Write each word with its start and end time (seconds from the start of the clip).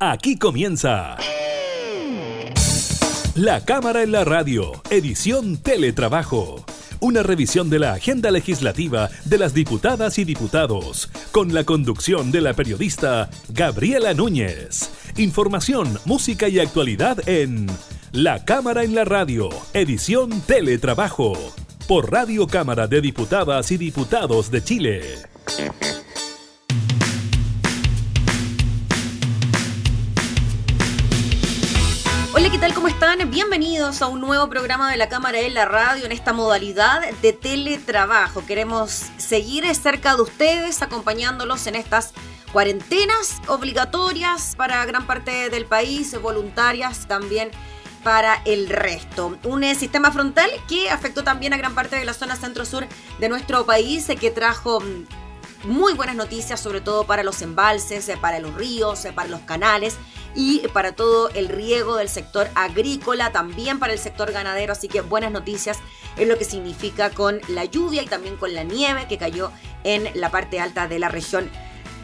Aquí 0.00 0.38
comienza. 0.38 1.16
La 3.34 3.64
Cámara 3.64 4.04
en 4.04 4.12
la 4.12 4.22
Radio, 4.22 4.80
edición 4.90 5.56
Teletrabajo. 5.56 6.64
Una 7.00 7.24
revisión 7.24 7.68
de 7.68 7.80
la 7.80 7.94
agenda 7.94 8.30
legislativa 8.30 9.10
de 9.24 9.38
las 9.38 9.54
diputadas 9.54 10.20
y 10.20 10.24
diputados, 10.24 11.10
con 11.32 11.52
la 11.52 11.64
conducción 11.64 12.30
de 12.30 12.42
la 12.42 12.54
periodista 12.54 13.28
Gabriela 13.48 14.14
Núñez. 14.14 14.88
Información, 15.16 15.98
música 16.04 16.46
y 16.48 16.60
actualidad 16.60 17.28
en 17.28 17.66
La 18.12 18.44
Cámara 18.44 18.84
en 18.84 18.94
la 18.94 19.04
Radio, 19.04 19.48
edición 19.72 20.42
Teletrabajo, 20.42 21.32
por 21.88 22.12
Radio 22.12 22.46
Cámara 22.46 22.86
de 22.86 23.00
Diputadas 23.00 23.72
y 23.72 23.78
Diputados 23.78 24.52
de 24.52 24.62
Chile. 24.62 25.02
Hola, 32.48 32.56
¿qué 32.56 32.60
tal? 32.62 32.74
¿Cómo 32.74 32.88
están? 32.88 33.30
Bienvenidos 33.30 34.00
a 34.00 34.06
un 34.06 34.22
nuevo 34.22 34.48
programa 34.48 34.90
de 34.90 34.96
la 34.96 35.10
Cámara 35.10 35.36
de 35.36 35.50
la 35.50 35.66
Radio 35.66 36.06
en 36.06 36.12
esta 36.12 36.32
modalidad 36.32 37.02
de 37.20 37.34
teletrabajo. 37.34 38.46
Queremos 38.46 39.04
seguir 39.18 39.66
cerca 39.74 40.16
de 40.16 40.22
ustedes, 40.22 40.80
acompañándolos 40.80 41.66
en 41.66 41.74
estas 41.74 42.14
cuarentenas 42.50 43.42
obligatorias 43.48 44.54
para 44.56 44.82
gran 44.86 45.06
parte 45.06 45.50
del 45.50 45.66
país, 45.66 46.18
voluntarias 46.22 47.06
también 47.06 47.50
para 48.02 48.40
el 48.46 48.70
resto. 48.70 49.36
Un 49.44 49.62
eh, 49.62 49.74
sistema 49.74 50.10
frontal 50.10 50.48
que 50.70 50.88
afectó 50.88 51.22
también 51.22 51.52
a 51.52 51.58
gran 51.58 51.74
parte 51.74 51.96
de 51.96 52.06
la 52.06 52.14
zona 52.14 52.34
centro-sur 52.34 52.86
de 53.18 53.28
nuestro 53.28 53.66
país, 53.66 54.08
eh, 54.08 54.16
que 54.16 54.30
trajo 54.30 54.80
mm, 54.80 55.68
muy 55.68 55.92
buenas 55.92 56.16
noticias, 56.16 56.58
sobre 56.58 56.80
todo 56.80 57.04
para 57.04 57.22
los 57.22 57.42
embalses, 57.42 58.08
eh, 58.08 58.16
para 58.18 58.38
los 58.38 58.54
ríos, 58.54 59.06
para 59.14 59.28
los 59.28 59.40
canales 59.40 59.98
y 60.38 60.60
para 60.68 60.92
todo 60.92 61.30
el 61.30 61.48
riego 61.48 61.96
del 61.96 62.08
sector 62.08 62.48
agrícola, 62.54 63.32
también 63.32 63.80
para 63.80 63.92
el 63.92 63.98
sector 63.98 64.30
ganadero, 64.30 64.72
así 64.72 64.86
que 64.86 65.00
buenas 65.00 65.32
noticias 65.32 65.80
es 66.16 66.28
lo 66.28 66.38
que 66.38 66.44
significa 66.44 67.10
con 67.10 67.40
la 67.48 67.64
lluvia 67.64 68.04
y 68.04 68.06
también 68.06 68.36
con 68.36 68.54
la 68.54 68.62
nieve 68.62 69.06
que 69.08 69.18
cayó 69.18 69.50
en 69.82 70.08
la 70.14 70.30
parte 70.30 70.60
alta 70.60 70.86
de 70.86 71.00
la 71.00 71.08
región 71.08 71.50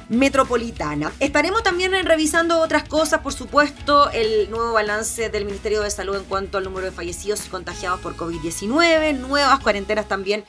metropolitana. 0.08 1.12
Estaremos 1.20 1.62
también 1.62 1.92
revisando 2.04 2.58
otras 2.58 2.82
cosas, 2.88 3.20
por 3.20 3.32
supuesto, 3.32 4.10
el 4.10 4.50
nuevo 4.50 4.72
balance 4.72 5.30
del 5.30 5.44
Ministerio 5.44 5.82
de 5.82 5.90
Salud 5.92 6.16
en 6.16 6.24
cuanto 6.24 6.58
al 6.58 6.64
número 6.64 6.86
de 6.86 6.92
fallecidos 6.92 7.46
y 7.46 7.50
contagiados 7.50 8.00
por 8.00 8.16
COVID-19, 8.16 9.16
nuevas 9.16 9.60
cuarentenas 9.60 10.08
también 10.08 10.44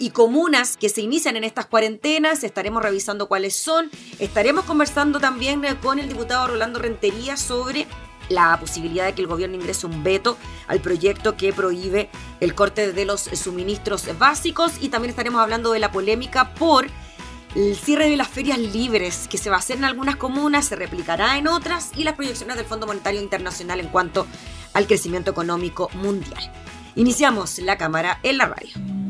y 0.00 0.10
comunas 0.10 0.76
que 0.76 0.88
se 0.88 1.02
inician 1.02 1.36
en 1.36 1.44
estas 1.44 1.66
cuarentenas. 1.66 2.42
Estaremos 2.42 2.82
revisando 2.82 3.28
cuáles 3.28 3.54
son. 3.54 3.90
Estaremos 4.18 4.64
conversando 4.64 5.20
también 5.20 5.62
con 5.82 5.98
el 5.98 6.08
diputado 6.08 6.48
Rolando 6.48 6.80
Rentería 6.80 7.36
sobre 7.36 7.86
la 8.30 8.58
posibilidad 8.58 9.04
de 9.04 9.14
que 9.14 9.20
el 9.20 9.26
gobierno 9.28 9.56
ingrese 9.56 9.86
un 9.86 10.02
veto 10.02 10.38
al 10.68 10.80
proyecto 10.80 11.36
que 11.36 11.52
prohíbe 11.52 12.08
el 12.40 12.54
corte 12.54 12.92
de 12.92 13.04
los 13.04 13.22
suministros 13.22 14.06
básicos 14.18 14.72
y 14.80 14.88
también 14.88 15.10
estaremos 15.10 15.40
hablando 15.40 15.72
de 15.72 15.80
la 15.80 15.92
polémica 15.92 16.54
por 16.54 16.86
el 17.54 17.76
cierre 17.76 18.08
de 18.08 18.16
las 18.16 18.28
ferias 18.28 18.58
libres 18.58 19.26
que 19.28 19.36
se 19.36 19.50
va 19.50 19.56
a 19.56 19.58
hacer 19.58 19.76
en 19.76 19.84
algunas 19.84 20.16
comunas, 20.16 20.66
se 20.66 20.76
replicará 20.76 21.36
en 21.36 21.48
otras 21.48 21.90
y 21.96 22.04
las 22.04 22.14
proyecciones 22.14 22.56
del 22.56 22.66
Fondo 22.66 22.86
Monetario 22.86 23.20
Internacional 23.20 23.80
en 23.80 23.88
cuanto 23.88 24.26
al 24.72 24.86
crecimiento 24.86 25.32
económico 25.32 25.90
mundial. 25.94 26.52
Iniciamos 26.94 27.58
la 27.58 27.76
cámara 27.76 28.20
en 28.22 28.38
la 28.38 28.46
radio. 28.46 29.09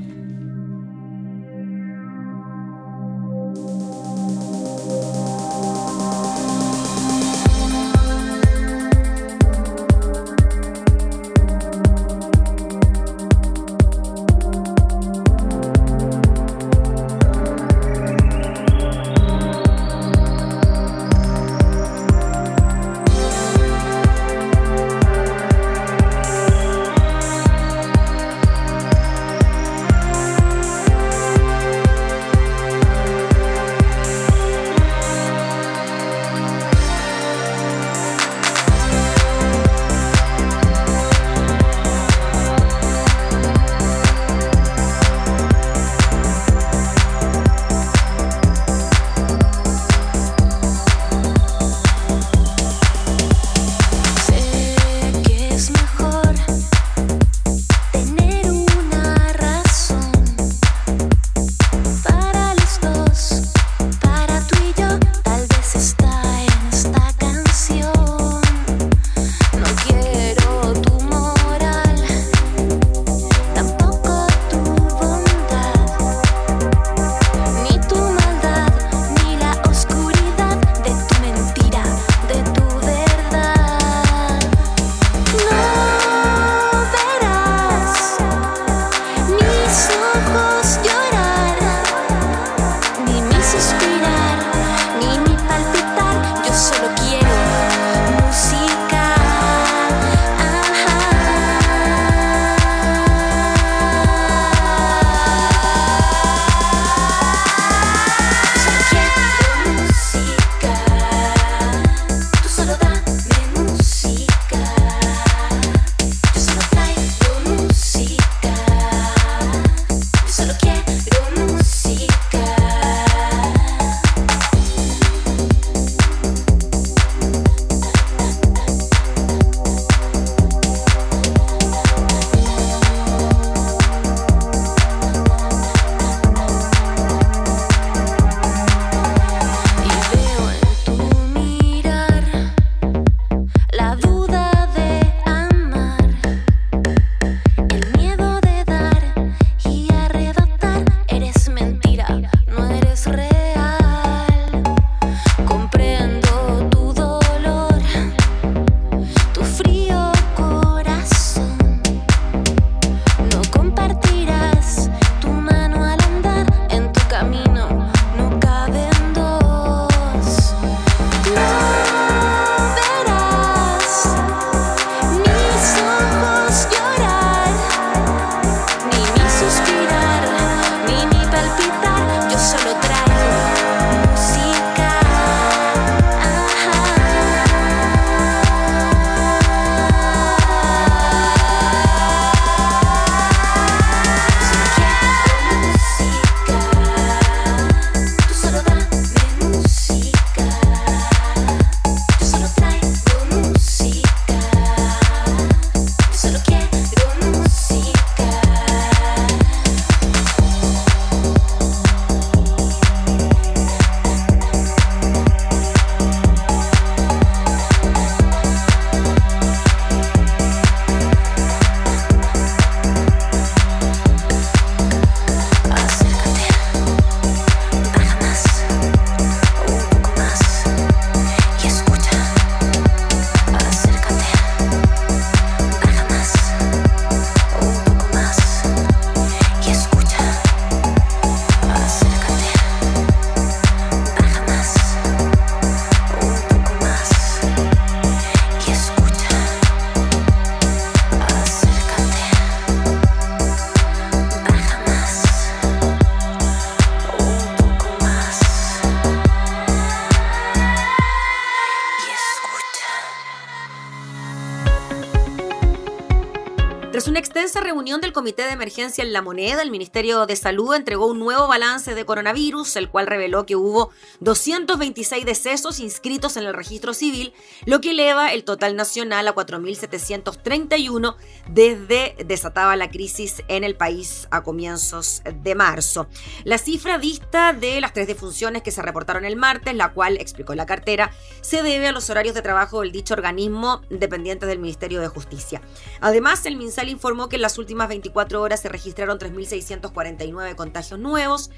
Reunión 267.80 268.02
del 268.02 268.12
Comité 268.12 268.42
de 268.42 268.50
Emergencia 268.50 269.02
en 269.02 269.14
La 269.14 269.22
Moneda, 269.22 269.62
el 269.62 269.70
Ministerio 269.70 270.26
de 270.26 270.36
Salud 270.36 270.74
entregó 270.74 271.06
un 271.06 271.18
nuevo 271.18 271.48
balance 271.48 271.94
de 271.94 272.04
coronavirus, 272.04 272.76
el 272.76 272.90
cual 272.90 273.06
reveló 273.06 273.46
que 273.46 273.56
hubo 273.56 273.88
226 274.20 275.24
decesos 275.24 275.80
inscritos 275.80 276.36
en 276.36 276.44
el 276.44 276.52
registro 276.52 276.92
civil, 276.92 277.32
lo 277.64 277.80
que 277.80 277.92
eleva 277.92 278.34
el 278.34 278.44
total 278.44 278.76
nacional 278.76 279.26
a 279.28 279.34
4.731 279.34 281.16
desde 281.48 282.16
desataba 282.22 282.76
la 282.76 282.90
crisis 282.90 283.42
en 283.48 283.64
el 283.64 283.76
país 283.76 284.28
a 284.30 284.42
comienzos 284.42 285.22
de 285.42 285.54
marzo. 285.54 286.06
La 286.44 286.58
cifra 286.58 286.98
dista 286.98 287.54
de 287.54 287.80
las 287.80 287.94
tres 287.94 288.08
defunciones 288.08 288.60
que 288.60 288.72
se 288.72 288.82
reportaron 288.82 289.24
el 289.24 289.36
martes, 289.36 289.74
la 289.74 289.94
cual, 289.94 290.18
explicó 290.18 290.54
la 290.54 290.66
cartera, 290.66 291.12
se 291.40 291.62
debe 291.62 291.86
a 291.86 291.92
los 291.92 292.10
horarios 292.10 292.34
de 292.34 292.42
trabajo 292.42 292.82
del 292.82 292.92
dicho 292.92 293.14
organismo 293.14 293.80
dependientes 293.88 294.50
del 294.50 294.58
Ministerio 294.58 295.00
de 295.00 295.08
Justicia. 295.08 295.62
Además, 296.02 296.44
el 296.44 296.56
MinSal 296.56 296.90
informó 296.90 297.30
que 297.30 297.36
en 297.36 297.42
las 297.42 297.56
últimas 297.56 297.69
24 297.74 298.40
horas 298.40 298.60
se 298.60 298.68
registraron 298.68 299.18
3.649 299.18 300.54
contagios 300.54 300.98
nuevos, 300.98 301.50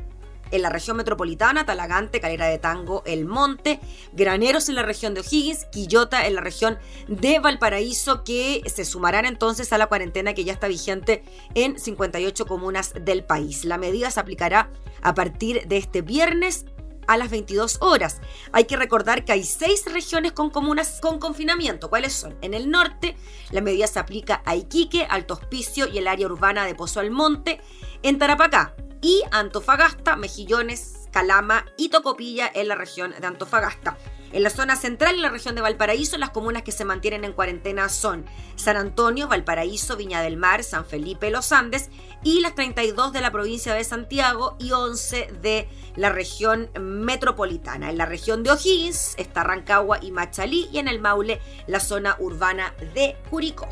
En 0.51 0.63
la 0.63 0.71
región 0.71 0.97
metropolitana, 0.97 1.65
Talagante, 1.65 2.21
Calera 2.21 2.47
de 2.47 2.59
Tango, 2.59 3.03
El 3.07 3.27
Monte, 3.27 3.81
Graneros 4.13 4.69
en 4.69 4.75
la 4.75 4.83
región 4.83 5.15
de 5.15 5.21
O'Higgins, 5.21 5.67
Quillota 5.67 6.27
en 6.27 6.35
la 6.35 6.41
región 6.41 6.79
de 7.09 7.39
Valparaíso, 7.39 8.25
que 8.25 8.63
se 8.67 8.85
sumarán 8.85 9.25
entonces 9.25 9.73
a 9.73 9.79
la 9.79 9.87
cuarentena 9.87 10.35
que 10.35 10.45
ya 10.45 10.53
está 10.53 10.69
vigente 10.69 11.23
en 11.55 11.79
58 11.79 12.47
comunas 12.47 12.93
del 13.01 13.25
país. 13.25 13.65
La 13.65 13.79
medida 13.79 14.11
se 14.11 14.21
aplicará 14.21 14.71
a 15.03 15.15
partir 15.15 15.67
de 15.67 15.77
este 15.77 16.03
viernes 16.03 16.67
a 17.11 17.17
las 17.17 17.29
22 17.29 17.79
horas. 17.81 18.21
Hay 18.53 18.65
que 18.65 18.77
recordar 18.77 19.25
que 19.25 19.33
hay 19.33 19.43
seis 19.43 19.85
regiones 19.93 20.31
con 20.31 20.49
comunas 20.49 21.01
con 21.01 21.19
confinamiento. 21.19 21.91
¿Cuáles 21.91 22.13
son? 22.13 22.37
En 22.41 22.55
el 22.55 22.71
norte, 22.71 23.17
la 23.51 23.61
medida 23.61 23.89
se 23.89 23.99
aplica 23.99 24.43
a 24.45 24.55
Iquique, 24.55 25.07
Alto 25.11 25.35
Hospicio 25.35 25.89
y 25.89 25.99
el 25.99 26.07
área 26.07 26.27
urbana 26.27 26.67
de 26.67 26.77
Pozo 26.77 27.01
Almonte. 27.01 27.61
En 28.05 28.19
Tarapacá, 28.19 28.77
y 29.01 29.23
Antofagasta, 29.31 30.17
Mejillones, 30.17 31.09
Calama 31.11 31.67
y 31.77 31.89
Tocopilla 31.89 32.51
en 32.55 32.69
la 32.69 32.75
región 32.75 33.15
de 33.19 33.27
Antofagasta. 33.27 33.97
En 34.33 34.45
la 34.45 34.51
zona 34.51 34.77
central, 34.77 35.17
en 35.17 35.23
la 35.23 35.29
región 35.29 35.57
de 35.57 35.61
Valparaíso, 35.61 36.17
las 36.17 36.31
comunas 36.31 36.63
que 36.63 36.71
se 36.71 36.85
mantienen 36.85 37.25
en 37.25 37.33
cuarentena 37.33 37.89
son 37.89 38.25
San 38.55 38.77
Antonio, 38.77 39.27
Valparaíso, 39.27 39.97
Viña 39.97 40.23
del 40.23 40.37
Mar, 40.37 40.63
San 40.63 40.87
Felipe, 40.87 41.31
Los 41.31 41.51
Andes 41.51 41.91
y 42.23 42.41
las 42.41 42.55
32 42.55 43.13
de 43.13 43.23
la 43.23 43.33
provincia 43.33 43.75
de 43.75 43.83
Santiago 43.83 44.57
y 44.61 44.71
11 44.71 45.33
de 45.43 45.69
la 45.97 46.11
región 46.11 46.71
metropolitana. 46.79 47.91
En 47.91 47.99
la 47.99 48.07
región 48.07 48.45
de 48.45 48.53
O'Higgins 48.53 49.15
está 49.19 49.43
Rancagua 49.43 49.99
y 50.01 50.13
Machalí 50.13 50.69
y 50.73 50.79
en 50.79 50.87
el 50.87 51.01
Maule 51.01 51.41
la 51.67 51.81
zona 51.81 52.17
urbana 52.21 52.73
de 52.95 53.17
Curicó. 53.31 53.69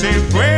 se 0.00 0.08
puede. 0.32 0.49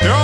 Yeah. 0.00 0.23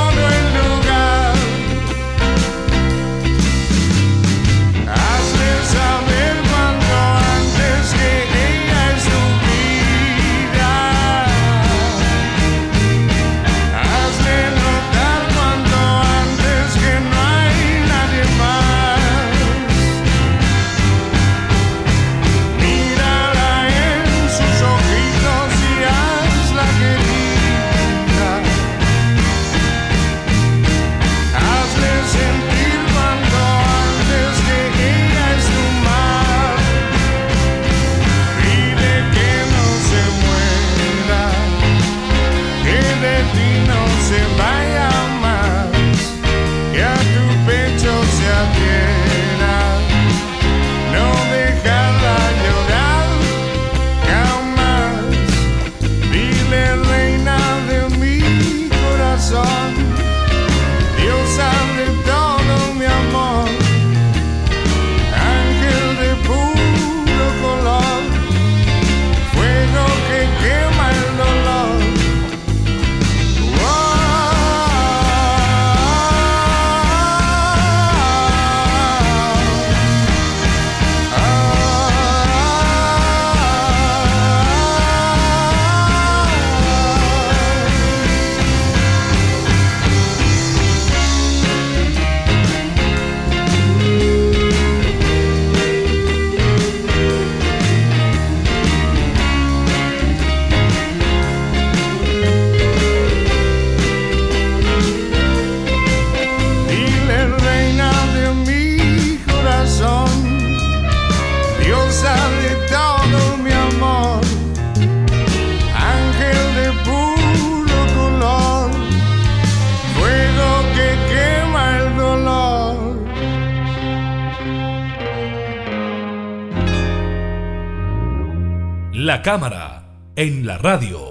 Cámara 129.23 129.83
en 130.17 130.47
la 130.47 130.57
radio. 130.57 131.10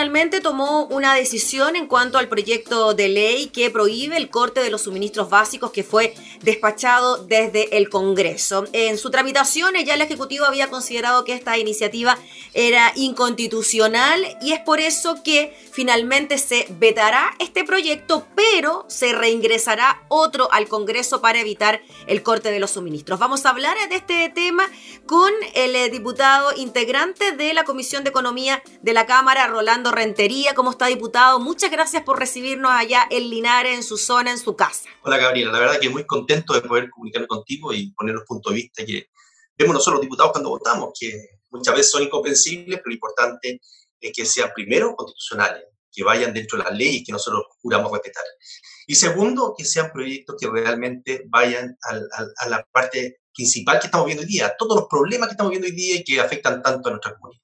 Finalmente 0.00 0.40
tomó 0.40 0.86
una 0.86 1.14
decisión 1.14 1.76
en 1.76 1.86
cuanto 1.86 2.16
al 2.16 2.26
proyecto 2.26 2.94
de 2.94 3.10
ley 3.10 3.48
que 3.48 3.68
prohíbe 3.68 4.16
el 4.16 4.30
corte 4.30 4.62
de 4.62 4.70
los 4.70 4.80
suministros 4.80 5.28
básicos 5.28 5.72
que 5.72 5.84
fue 5.84 6.14
despachado 6.40 7.18
desde 7.26 7.76
el 7.76 7.90
Congreso. 7.90 8.64
En 8.72 8.96
su 8.96 9.10
tramitación 9.10 9.74
ya 9.84 9.92
el 9.92 10.00
Ejecutivo 10.00 10.46
había 10.46 10.70
considerado 10.70 11.26
que 11.26 11.34
esta 11.34 11.58
iniciativa 11.58 12.16
era 12.54 12.94
inconstitucional 12.96 14.24
y 14.40 14.52
es 14.52 14.60
por 14.60 14.80
eso 14.80 15.22
que 15.22 15.54
finalmente 15.70 16.38
se 16.38 16.66
vetará 16.70 17.32
este 17.38 17.64
proyecto, 17.64 18.26
pero 18.34 18.86
se 18.88 19.12
reingresará 19.12 20.02
otro 20.08 20.50
al 20.50 20.66
Congreso 20.66 21.20
para 21.20 21.40
evitar 21.40 21.82
el 22.06 22.22
corte 22.22 22.50
de 22.50 22.58
los 22.58 22.70
suministros. 22.70 23.18
Vamos 23.18 23.44
a 23.44 23.50
hablar 23.50 23.76
de 23.90 23.96
este 23.96 24.30
tema 24.30 24.66
con 25.04 25.30
el 25.54 25.76
eh, 25.76 25.90
diputado 25.90 26.52
integrante 26.56 27.32
de 27.32 27.52
la 27.52 27.64
Comisión 27.64 28.02
de 28.02 28.10
Economía 28.10 28.62
de 28.80 28.94
la 28.94 29.04
Cámara 29.04 29.46
Rolando 29.46 29.89
Rentería. 29.90 30.54
¿Cómo 30.54 30.70
está, 30.70 30.86
diputado? 30.86 31.40
Muchas 31.40 31.70
gracias 31.70 32.02
por 32.02 32.18
recibirnos 32.18 32.70
allá 32.72 33.06
en 33.10 33.30
Linares, 33.30 33.74
en 33.74 33.82
su 33.82 33.96
zona, 33.96 34.30
en 34.30 34.38
su 34.38 34.56
casa. 34.56 34.88
Hola, 35.02 35.18
Gabriela. 35.18 35.52
La 35.52 35.60
verdad 35.60 35.80
que 35.80 35.90
muy 35.90 36.04
contento 36.04 36.54
de 36.54 36.62
poder 36.62 36.90
comunicarme 36.90 37.26
contigo 37.26 37.72
y 37.72 37.92
poner 37.92 38.14
los 38.14 38.24
puntos 38.24 38.52
de 38.52 38.56
vista 38.56 38.84
que 38.84 39.06
vemos 39.56 39.74
nosotros 39.74 39.96
los 39.96 40.02
diputados 40.02 40.32
cuando 40.32 40.50
votamos, 40.50 40.92
que 40.98 41.12
muchas 41.50 41.74
veces 41.74 41.92
son 41.92 42.02
incomprensibles, 42.02 42.78
pero 42.78 42.86
lo 42.86 42.94
importante 42.94 43.60
es 44.00 44.12
que 44.14 44.24
sean 44.24 44.50
primero 44.54 44.94
constitucionales, 44.96 45.64
que 45.92 46.02
vayan 46.02 46.32
dentro 46.32 46.58
de 46.58 46.64
las 46.64 46.72
leyes 46.72 47.02
que 47.04 47.12
nosotros 47.12 47.44
juramos 47.60 47.92
respetar. 47.92 48.24
Y 48.86 48.94
segundo, 48.94 49.54
que 49.56 49.64
sean 49.64 49.90
proyectos 49.92 50.36
que 50.40 50.48
realmente 50.48 51.24
vayan 51.28 51.76
a 52.38 52.48
la 52.48 52.66
parte 52.72 53.20
principal 53.34 53.78
que 53.78 53.86
estamos 53.86 54.06
viendo 54.06 54.22
hoy 54.22 54.28
día, 54.28 54.54
todos 54.58 54.76
los 54.76 54.88
problemas 54.88 55.28
que 55.28 55.32
estamos 55.32 55.50
viendo 55.50 55.66
hoy 55.66 55.74
día 55.74 55.96
y 55.96 56.04
que 56.04 56.20
afectan 56.20 56.62
tanto 56.62 56.88
a 56.88 56.92
nuestra 56.92 57.14
comunidad. 57.14 57.42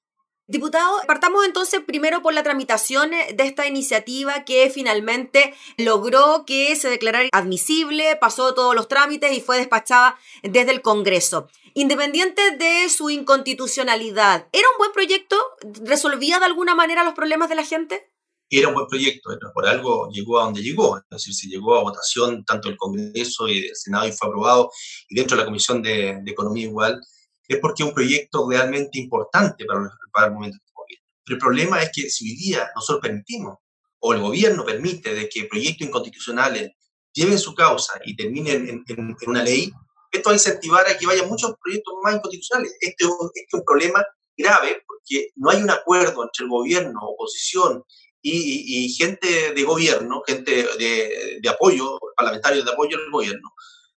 Diputado, 0.49 1.01
partamos 1.07 1.45
entonces 1.45 1.81
primero 1.85 2.21
por 2.21 2.33
la 2.33 2.41
tramitación 2.41 3.11
de 3.11 3.43
esta 3.43 3.67
iniciativa 3.67 4.45
que 4.45 4.69
finalmente 4.69 5.53
logró 5.77 6.45
que 6.45 6.73
se 6.77 6.89
declarara 6.89 7.27
admisible, 7.33 8.15
pasó 8.15 8.53
todos 8.53 8.73
los 8.73 8.87
trámites 8.87 9.35
y 9.35 9.41
fue 9.41 9.57
despachada 9.57 10.17
desde 10.43 10.71
el 10.71 10.81
Congreso. 10.81 11.49
Independiente 11.73 12.51
de 12.51 12.87
su 12.87 13.09
inconstitucionalidad, 13.09 14.47
¿era 14.53 14.69
un 14.71 14.77
buen 14.77 14.93
proyecto? 14.93 15.35
¿Resolvía 15.83 16.39
de 16.39 16.45
alguna 16.45 16.75
manera 16.75 17.03
los 17.03 17.13
problemas 17.13 17.49
de 17.49 17.55
la 17.55 17.65
gente? 17.65 18.09
Era 18.49 18.69
un 18.69 18.73
buen 18.73 18.87
proyecto, 18.87 19.31
por 19.53 19.67
algo 19.67 20.09
llegó 20.09 20.39
a 20.39 20.45
donde 20.45 20.63
llegó, 20.63 20.97
es 20.97 21.03
decir, 21.09 21.33
se 21.33 21.49
llegó 21.49 21.75
a 21.75 21.83
votación 21.83 22.45
tanto 22.45 22.69
del 22.69 22.77
Congreso 22.77 23.49
y 23.49 23.63
del 23.63 23.75
Senado 23.75 24.07
y 24.07 24.13
fue 24.13 24.29
aprobado, 24.29 24.71
y 25.09 25.15
dentro 25.15 25.35
de 25.35 25.43
la 25.43 25.45
Comisión 25.45 25.81
de 25.81 26.23
Economía 26.25 26.63
igual, 26.63 27.01
es 27.47 27.59
porque 27.59 27.83
es 27.83 27.89
un 27.89 27.95
proyecto 27.95 28.49
realmente 28.49 28.99
importante 28.99 29.65
para, 29.65 29.79
el 30.27 30.33
momento 30.33 30.57
que 30.57 30.65
estamos 30.65 30.85
Pero 31.25 31.35
el 31.35 31.39
problema 31.39 31.81
es 31.81 31.91
que 31.93 32.09
si 32.09 32.31
hoy 32.31 32.37
día 32.37 32.69
nosotros 32.75 33.01
permitimos, 33.01 33.57
o 33.99 34.13
el 34.13 34.21
gobierno 34.21 34.65
permite, 34.65 35.13
de 35.13 35.29
que 35.29 35.45
proyectos 35.45 35.87
inconstitucionales 35.87 36.71
lleven 37.13 37.39
su 37.39 37.55
causa 37.55 37.99
y 38.05 38.15
terminen 38.15 38.83
en, 38.87 39.15
una 39.25 39.43
ley, 39.43 39.71
esto 40.11 40.29
va 40.29 40.33
a 40.33 40.35
incentivar 40.35 40.87
a 40.87 40.97
que 40.97 41.07
vayan 41.07 41.27
muchos 41.27 41.53
proyectos 41.61 41.93
más 42.03 42.15
inconstitucionales. 42.15 42.73
Este, 42.79 43.05
este 43.05 43.45
es 43.47 43.53
un 43.53 43.65
problema 43.65 44.05
grave 44.37 44.83
porque 44.85 45.29
no 45.35 45.49
hay 45.49 45.61
un 45.61 45.69
acuerdo 45.69 46.23
entre 46.23 46.43
el 46.43 46.49
gobierno, 46.49 46.99
oposición 47.01 47.83
y, 48.21 48.93
gente 48.93 49.53
de 49.53 49.63
gobierno, 49.63 50.21
gente 50.25 50.67
de, 50.77 51.39
de, 51.41 51.49
apoyo, 51.49 51.97
parlamentarios 52.15 52.65
de 52.65 52.71
apoyo 52.71 52.97
al 52.97 53.11
gobierno, 53.11 53.53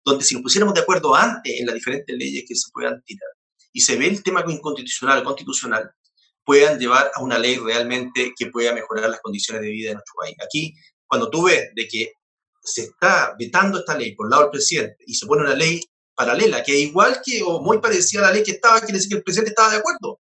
donde 0.05 0.25
si 0.25 0.35
nos 0.35 0.43
pusiéramos 0.43 0.75
de 0.75 0.81
acuerdo 0.81 1.15
antes 1.15 1.59
en 1.59 1.67
las 1.67 1.75
diferentes 1.75 2.15
leyes 2.17 2.45
que 2.47 2.55
se 2.55 2.71
puedan 2.73 3.03
tirar, 3.05 3.29
y 3.73 3.81
se 3.81 3.97
ve 3.97 4.07
el 4.07 4.23
tema 4.23 4.45
inconstitucional 4.47 5.21
o 5.21 5.25
constitucional, 5.25 5.91
puedan 6.45 6.79
llevar 6.79 7.11
a 7.15 7.23
una 7.23 7.39
ley 7.39 7.57
realmente 7.59 8.33
que 8.37 8.47
pueda 8.47 8.73
mejorar 8.73 9.11
las 9.11 9.21
condiciones 9.21 9.63
de 9.63 9.71
vida 9.71 9.89
de 9.91 9.95
nuestro 9.97 10.15
país. 10.19 10.35
Aquí, 10.43 10.75
cuando 11.07 11.29
tú 11.29 11.45
ves 11.45 11.69
de 11.75 11.87
que 11.87 12.13
se 12.63 12.85
está 12.85 13.35
vetando 13.39 13.79
esta 13.79 13.97
ley 13.97 14.15
por 14.15 14.27
el 14.27 14.31
lado 14.31 14.45
del 14.45 14.53
presidente 14.53 14.97
y 15.07 15.15
se 15.15 15.27
pone 15.27 15.43
una 15.43 15.55
ley 15.55 15.81
paralela, 16.15 16.63
que 16.63 16.73
es 16.73 16.89
igual 16.89 17.21
que 17.25 17.43
o 17.43 17.61
muy 17.61 17.79
parecida 17.81 18.23
a 18.23 18.29
la 18.29 18.33
ley 18.33 18.43
que 18.43 18.53
estaba, 18.53 18.81
quiere 18.81 18.95
decir 18.95 19.11
que 19.11 19.17
el 19.17 19.23
presidente 19.23 19.51
estaba 19.51 19.71
de 19.71 19.77
acuerdo. 19.77 20.21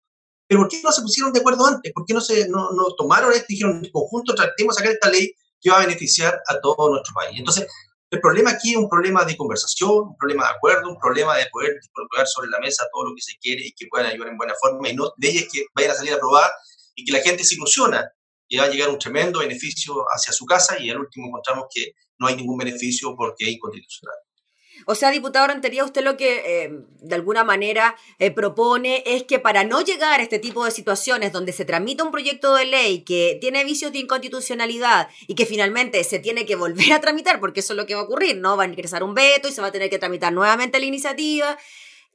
Pero 0.47 0.61
¿por 0.61 0.69
qué 0.69 0.81
no 0.83 0.93
se 0.93 1.03
pusieron 1.03 1.33
de 1.33 1.41
acuerdo 1.41 1.67
antes? 1.67 1.93
¿Por 1.93 2.05
qué 2.07 2.15
no, 2.15 2.21
se, 2.21 2.49
no, 2.49 2.71
no 2.73 2.95
tomaron 2.97 3.33
esto 3.33 3.47
y 3.49 3.55
dijeron 3.55 3.85
en 3.85 3.91
conjunto 3.91 4.35
tratemos 4.35 4.77
de 4.77 4.81
sacar 4.81 4.95
esta 4.95 5.11
ley 5.11 5.33
que 5.61 5.71
va 5.71 5.79
a 5.79 5.87
beneficiar 5.87 6.41
a 6.47 6.61
todo 6.61 6.91
nuestro 6.91 7.15
país? 7.15 7.39
Entonces, 7.39 7.67
el 8.13 8.21
problema 8.21 8.51
aquí 8.51 8.73
es 8.73 8.77
un 8.77 8.91
problema 8.91 9.25
de 9.25 9.39
conversación, 9.39 10.09
un 10.09 10.17
problema 10.19 10.45
de 10.45 10.51
acuerdo, 10.51 10.91
un 10.91 10.99
problema 10.99 11.35
de 11.39 11.47
poder 11.51 11.81
colocar 11.95 12.27
sobre 12.27 12.51
la 12.51 12.61
mesa 12.61 12.87
todo 12.93 13.09
lo 13.09 13.15
que 13.15 13.23
se 13.23 13.39
quiere 13.39 13.63
y 13.65 13.73
que 13.73 13.87
puedan 13.87 14.09
ayudar 14.09 14.29
en 14.29 14.37
buena 14.37 14.53
forma 14.61 14.87
y 14.91 14.95
no 14.95 15.15
ellas 15.19 15.47
que 15.51 15.65
vayan 15.75 15.93
a 15.93 15.95
salir 15.95 16.13
a 16.13 16.19
probar 16.19 16.51
y 16.95 17.07
que 17.07 17.13
la 17.13 17.21
gente 17.21 17.43
se 17.43 17.55
ilusiona 17.55 18.07
y 18.49 18.59
va 18.59 18.65
a 18.65 18.69
llegar 18.69 18.91
un 18.91 18.99
tremendo 18.99 19.39
beneficio 19.39 20.05
hacia 20.15 20.31
su 20.35 20.45
casa 20.45 20.79
y 20.79 20.91
al 20.91 20.99
último 20.99 21.29
encontramos 21.29 21.65
que 21.75 21.93
no 22.19 22.27
hay 22.27 22.37
ningún 22.37 22.59
beneficio 22.59 23.15
porque 23.17 23.47
es 23.47 23.53
inconstitucional. 23.53 24.17
O 24.87 24.95
sea, 24.95 25.11
diputado 25.11 25.47
Rentería, 25.47 25.85
usted 25.85 26.03
lo 26.03 26.17
que 26.17 26.43
eh, 26.45 26.73
de 27.01 27.15
alguna 27.15 27.45
manera 27.45 27.97
eh, 28.19 28.31
propone 28.31 29.03
es 29.07 29.25
que 29.25 29.39
para 29.39 29.65
no 29.65 29.83
llegar 29.83 30.21
a 30.21 30.23
este 30.23 30.39
tipo 30.39 30.65
de 30.65 30.71
situaciones 30.71 31.33
donde 31.33 31.53
se 31.53 31.65
tramita 31.65 32.05
un 32.05 32.11
proyecto 32.11 32.55
de 32.55 32.65
ley 32.65 33.03
que 33.03 33.39
tiene 33.41 33.65
vicios 33.65 33.93
de 33.93 33.99
inconstitucionalidad 33.99 35.09
y 35.27 35.35
que 35.35 35.47
finalmente 35.47 36.03
se 36.05 36.19
tiene 36.19 36.47
que 36.47 36.57
volver 36.57 36.93
a 36.93 37.01
tramitar, 37.01 37.41
porque 37.41 37.61
eso 37.61 37.73
es 37.73 37.77
lo 37.77 37.87
que 37.87 37.95
va 37.95 38.03
a 38.03 38.05
ocurrir, 38.05 38.39
¿no? 38.39 38.57
Va 38.57 38.65
a 38.65 38.67
ingresar 38.67 39.03
un 39.03 39.15
veto 39.15 39.49
y 39.49 39.53
se 39.53 39.61
va 39.61 39.69
a 39.69 39.73
tener 39.73 39.91
que 39.91 39.99
tramitar 39.99 40.33
nuevamente 40.33 40.79
la 40.81 40.87
iniciativa. 40.87 41.59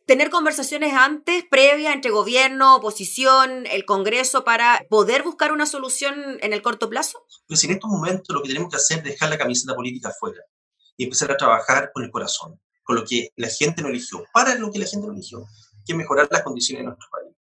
Tener 0.05 0.29
conversaciones 0.29 0.93
antes, 0.93 1.43
previas, 1.49 1.93
entre 1.93 2.11
gobierno, 2.11 2.77
oposición, 2.77 3.65
el 3.67 3.83
Congreso, 3.83 4.45
para 4.45 4.85
poder 4.89 5.23
buscar 5.23 5.51
una 5.51 5.65
solución 5.65 6.37
en 6.39 6.53
el 6.53 6.61
corto 6.61 6.89
plazo? 6.89 7.25
Pues 7.45 7.61
en 7.65 7.71
estos 7.71 7.89
momentos 7.89 8.33
lo 8.33 8.41
que 8.41 8.47
tenemos 8.47 8.69
que 8.69 8.77
hacer 8.77 8.99
es 8.99 9.03
dejar 9.03 9.29
la 9.29 9.37
camiseta 9.37 9.75
política 9.75 10.07
afuera 10.07 10.39
y 10.97 11.05
empezar 11.05 11.31
a 11.31 11.37
trabajar 11.37 11.91
con 11.93 12.03
el 12.03 12.11
corazón, 12.11 12.59
con 12.83 12.95
lo 12.95 13.05
que 13.05 13.29
la 13.35 13.47
gente 13.47 13.81
no 13.81 13.89
eligió, 13.89 14.25
para 14.33 14.55
lo 14.55 14.71
que 14.71 14.79
la 14.79 14.87
gente 14.87 15.07
no 15.07 15.13
eligió, 15.13 15.45
que 15.85 15.93
es 15.93 15.95
mejorar 15.95 16.27
las 16.29 16.41
condiciones 16.41 16.81
de 16.81 16.87
nuestro 16.87 17.07
país. 17.11 17.33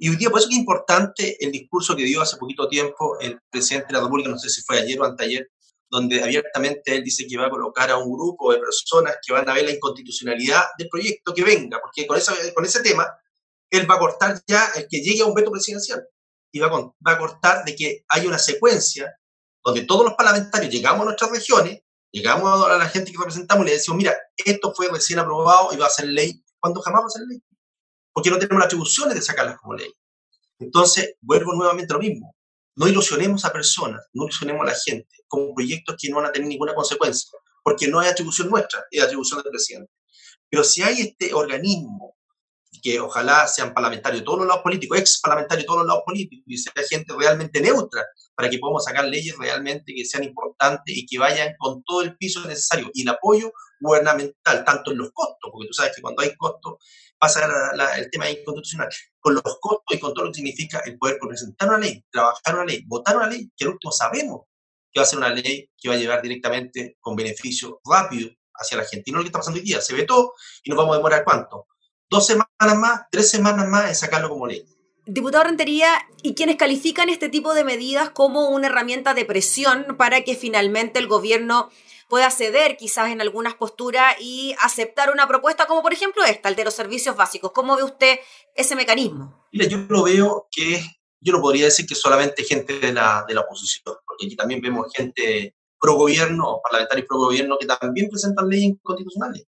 Y 0.00 0.10
hoy 0.10 0.16
día, 0.16 0.30
por 0.30 0.38
eso 0.38 0.48
es 0.48 0.56
importante 0.56 1.36
el 1.44 1.50
discurso 1.50 1.96
que 1.96 2.04
dio 2.04 2.22
hace 2.22 2.36
poquito 2.36 2.68
tiempo 2.68 3.18
el 3.18 3.40
presidente 3.50 3.88
de 3.88 3.94
la 3.94 4.00
República, 4.00 4.30
no 4.30 4.38
sé 4.38 4.48
si 4.48 4.62
fue 4.62 4.78
ayer 4.78 5.00
o 5.00 5.04
anteayer, 5.04 5.50
donde 5.90 6.22
abiertamente 6.22 6.94
él 6.94 7.02
dice 7.02 7.26
que 7.26 7.36
va 7.36 7.46
a 7.46 7.50
colocar 7.50 7.90
a 7.90 7.96
un 7.96 8.12
grupo 8.12 8.52
de 8.52 8.58
personas 8.58 9.16
que 9.26 9.32
van 9.32 9.48
a 9.48 9.54
ver 9.54 9.64
la 9.64 9.72
inconstitucionalidad 9.72 10.62
del 10.78 10.88
proyecto 10.88 11.34
que 11.34 11.42
venga, 11.42 11.80
porque 11.80 12.06
con, 12.06 12.18
con 12.54 12.64
ese 12.64 12.82
tema 12.82 13.08
él 13.70 13.90
va 13.90 13.96
a 13.96 13.98
cortar 13.98 14.40
ya 14.46 14.70
el 14.76 14.86
que 14.88 15.00
llegue 15.00 15.22
a 15.22 15.26
un 15.26 15.34
veto 15.34 15.50
presidencial 15.50 16.06
y 16.52 16.58
va 16.58 16.66
a, 16.66 16.70
va 16.70 17.12
a 17.12 17.18
cortar 17.18 17.64
de 17.64 17.74
que 17.74 18.04
haya 18.08 18.28
una 18.28 18.38
secuencia 18.38 19.18
donde 19.64 19.84
todos 19.84 20.04
los 20.04 20.14
parlamentarios 20.14 20.72
llegamos 20.72 21.02
a 21.02 21.04
nuestras 21.06 21.30
regiones 21.30 21.80
Llegamos 22.10 22.66
a 22.66 22.78
la 22.78 22.88
gente 22.88 23.12
que 23.12 23.18
representamos 23.18 23.64
y 23.64 23.68
le 23.68 23.74
decimos, 23.74 23.98
mira, 23.98 24.16
esto 24.36 24.72
fue 24.74 24.88
recién 24.88 25.18
aprobado 25.18 25.70
y 25.72 25.76
va 25.76 25.86
a 25.86 25.90
ser 25.90 26.06
ley, 26.06 26.42
cuando 26.58 26.80
jamás 26.80 27.02
va 27.02 27.06
a 27.06 27.10
ser 27.10 27.22
ley. 27.28 27.42
Porque 28.12 28.30
no 28.30 28.38
tenemos 28.38 28.58
las 28.58 28.66
atribuciones 28.66 29.14
de 29.14 29.22
sacarlas 29.22 29.58
como 29.58 29.74
ley. 29.74 29.92
Entonces, 30.58 31.14
vuelvo 31.20 31.52
nuevamente 31.54 31.92
a 31.92 31.96
lo 31.96 32.00
mismo. 32.00 32.34
No 32.76 32.88
ilusionemos 32.88 33.44
a 33.44 33.52
personas, 33.52 34.06
no 34.12 34.24
ilusionemos 34.24 34.62
a 34.62 34.70
la 34.70 34.74
gente 34.74 35.08
con 35.26 35.54
proyectos 35.54 35.96
que 36.00 36.08
no 36.08 36.16
van 36.16 36.26
a 36.26 36.32
tener 36.32 36.48
ninguna 36.48 36.74
consecuencia, 36.74 37.30
porque 37.62 37.88
no 37.88 38.00
hay 38.00 38.08
atribución 38.08 38.48
nuestra, 38.48 38.84
es 38.90 39.02
atribución 39.02 39.42
del 39.42 39.50
presidente. 39.50 39.92
Pero 40.48 40.64
si 40.64 40.82
hay 40.82 41.00
este 41.00 41.34
organismo 41.34 42.16
que 42.82 43.00
ojalá 43.00 43.46
sean 43.46 43.74
parlamentarios 43.74 44.24
todos 44.24 44.40
los 44.40 44.48
lados 44.48 44.62
políticos, 44.62 44.98
ex 44.98 45.20
parlamentarios 45.20 45.66
todos 45.66 45.80
los 45.80 45.88
lados 45.88 46.02
políticos, 46.06 46.44
y 46.46 46.56
sea 46.56 46.72
gente 46.88 47.14
realmente 47.18 47.60
neutra, 47.60 48.04
para 48.34 48.48
que 48.48 48.58
podamos 48.58 48.84
sacar 48.84 49.04
leyes 49.06 49.36
realmente 49.36 49.92
que 49.94 50.04
sean 50.04 50.24
importantes 50.24 50.96
y 50.96 51.06
que 51.06 51.18
vayan 51.18 51.54
con 51.58 51.82
todo 51.82 52.02
el 52.02 52.16
piso 52.16 52.46
necesario 52.46 52.90
y 52.94 53.02
el 53.02 53.08
apoyo 53.08 53.52
gubernamental, 53.80 54.64
tanto 54.64 54.92
en 54.92 54.98
los 54.98 55.10
costos, 55.12 55.50
porque 55.52 55.68
tú 55.68 55.74
sabes 55.74 55.94
que 55.94 56.02
cuando 56.02 56.22
hay 56.22 56.34
costos 56.36 56.76
pasa 57.18 57.48
el 57.96 58.10
tema 58.10 58.30
inconstitucional, 58.30 58.88
con 59.18 59.34
los 59.34 59.58
costos 59.60 59.96
y 59.96 59.98
con 59.98 60.14
todo 60.14 60.26
lo 60.26 60.30
que 60.30 60.36
significa 60.36 60.80
el 60.84 60.96
poder 60.98 61.18
presentar 61.18 61.68
una 61.68 61.78
ley, 61.78 62.04
trabajar 62.10 62.54
una 62.54 62.64
ley, 62.64 62.84
votar 62.86 63.16
una 63.16 63.26
ley, 63.26 63.50
que 63.56 63.64
al 63.64 63.72
último 63.72 63.92
sabemos 63.92 64.46
que 64.92 65.00
va 65.00 65.02
a 65.02 65.06
ser 65.06 65.18
una 65.18 65.30
ley 65.30 65.68
que 65.76 65.88
va 65.88 65.96
a 65.96 65.98
llevar 65.98 66.22
directamente 66.22 66.96
con 67.00 67.16
beneficio 67.16 67.80
rápido 67.84 68.30
hacia 68.54 68.78
la. 68.78 68.84
Y 69.04 69.10
no 69.10 69.18
lo 69.18 69.24
que 69.24 69.28
está 69.28 69.38
pasando 69.38 69.58
hoy 69.58 69.66
día, 69.66 69.80
se 69.80 69.94
ve 69.94 70.04
todo 70.04 70.34
y 70.62 70.70
nos 70.70 70.76
vamos 70.76 70.94
a 70.94 70.98
demorar 70.98 71.24
cuánto, 71.24 71.66
dos 72.10 72.26
semanas 72.26 72.76
más, 72.76 73.02
tres 73.10 73.30
semanas 73.30 73.68
más 73.68 73.88
en 73.88 73.94
sacarlo 73.94 74.28
como 74.28 74.46
ley. 74.46 74.64
Diputado 75.06 75.44
Rentería, 75.44 75.88
¿y 76.22 76.34
quienes 76.34 76.56
califican 76.56 77.08
este 77.08 77.30
tipo 77.30 77.54
de 77.54 77.64
medidas 77.64 78.10
como 78.10 78.50
una 78.50 78.66
herramienta 78.66 79.14
de 79.14 79.24
presión 79.24 79.96
para 79.96 80.22
que 80.22 80.34
finalmente 80.34 80.98
el 80.98 81.06
gobierno 81.06 81.70
pueda 82.10 82.30
ceder 82.30 82.76
quizás 82.76 83.10
en 83.10 83.20
algunas 83.20 83.54
posturas 83.54 84.16
y 84.20 84.54
aceptar 84.60 85.10
una 85.10 85.26
propuesta 85.26 85.66
como 85.66 85.82
por 85.82 85.92
ejemplo 85.92 86.24
esta, 86.24 86.48
el 86.48 86.56
de 86.56 86.64
los 86.64 86.74
servicios 86.74 87.16
básicos? 87.16 87.52
¿Cómo 87.52 87.76
ve 87.76 87.84
usted 87.84 88.18
ese 88.54 88.76
mecanismo? 88.76 89.46
Mira, 89.52 89.66
yo 89.66 89.78
lo 89.88 90.02
veo 90.02 90.46
que 90.50 90.82
yo 91.20 91.32
no 91.32 91.40
podría 91.40 91.64
decir 91.64 91.86
que 91.86 91.94
solamente 91.94 92.44
gente 92.44 92.78
de 92.78 92.92
la, 92.92 93.24
de 93.26 93.34
la 93.34 93.40
oposición, 93.40 93.96
porque 94.06 94.26
aquí 94.26 94.36
también 94.36 94.60
vemos 94.60 94.92
gente 94.94 95.54
pro 95.80 95.94
gobierno, 95.94 96.60
parlamentarios 96.62 97.06
pro 97.08 97.18
gobierno, 97.18 97.56
que 97.58 97.66
también 97.66 98.10
presentan 98.10 98.48
leyes 98.48 98.66
inconstitucionales 98.66 99.46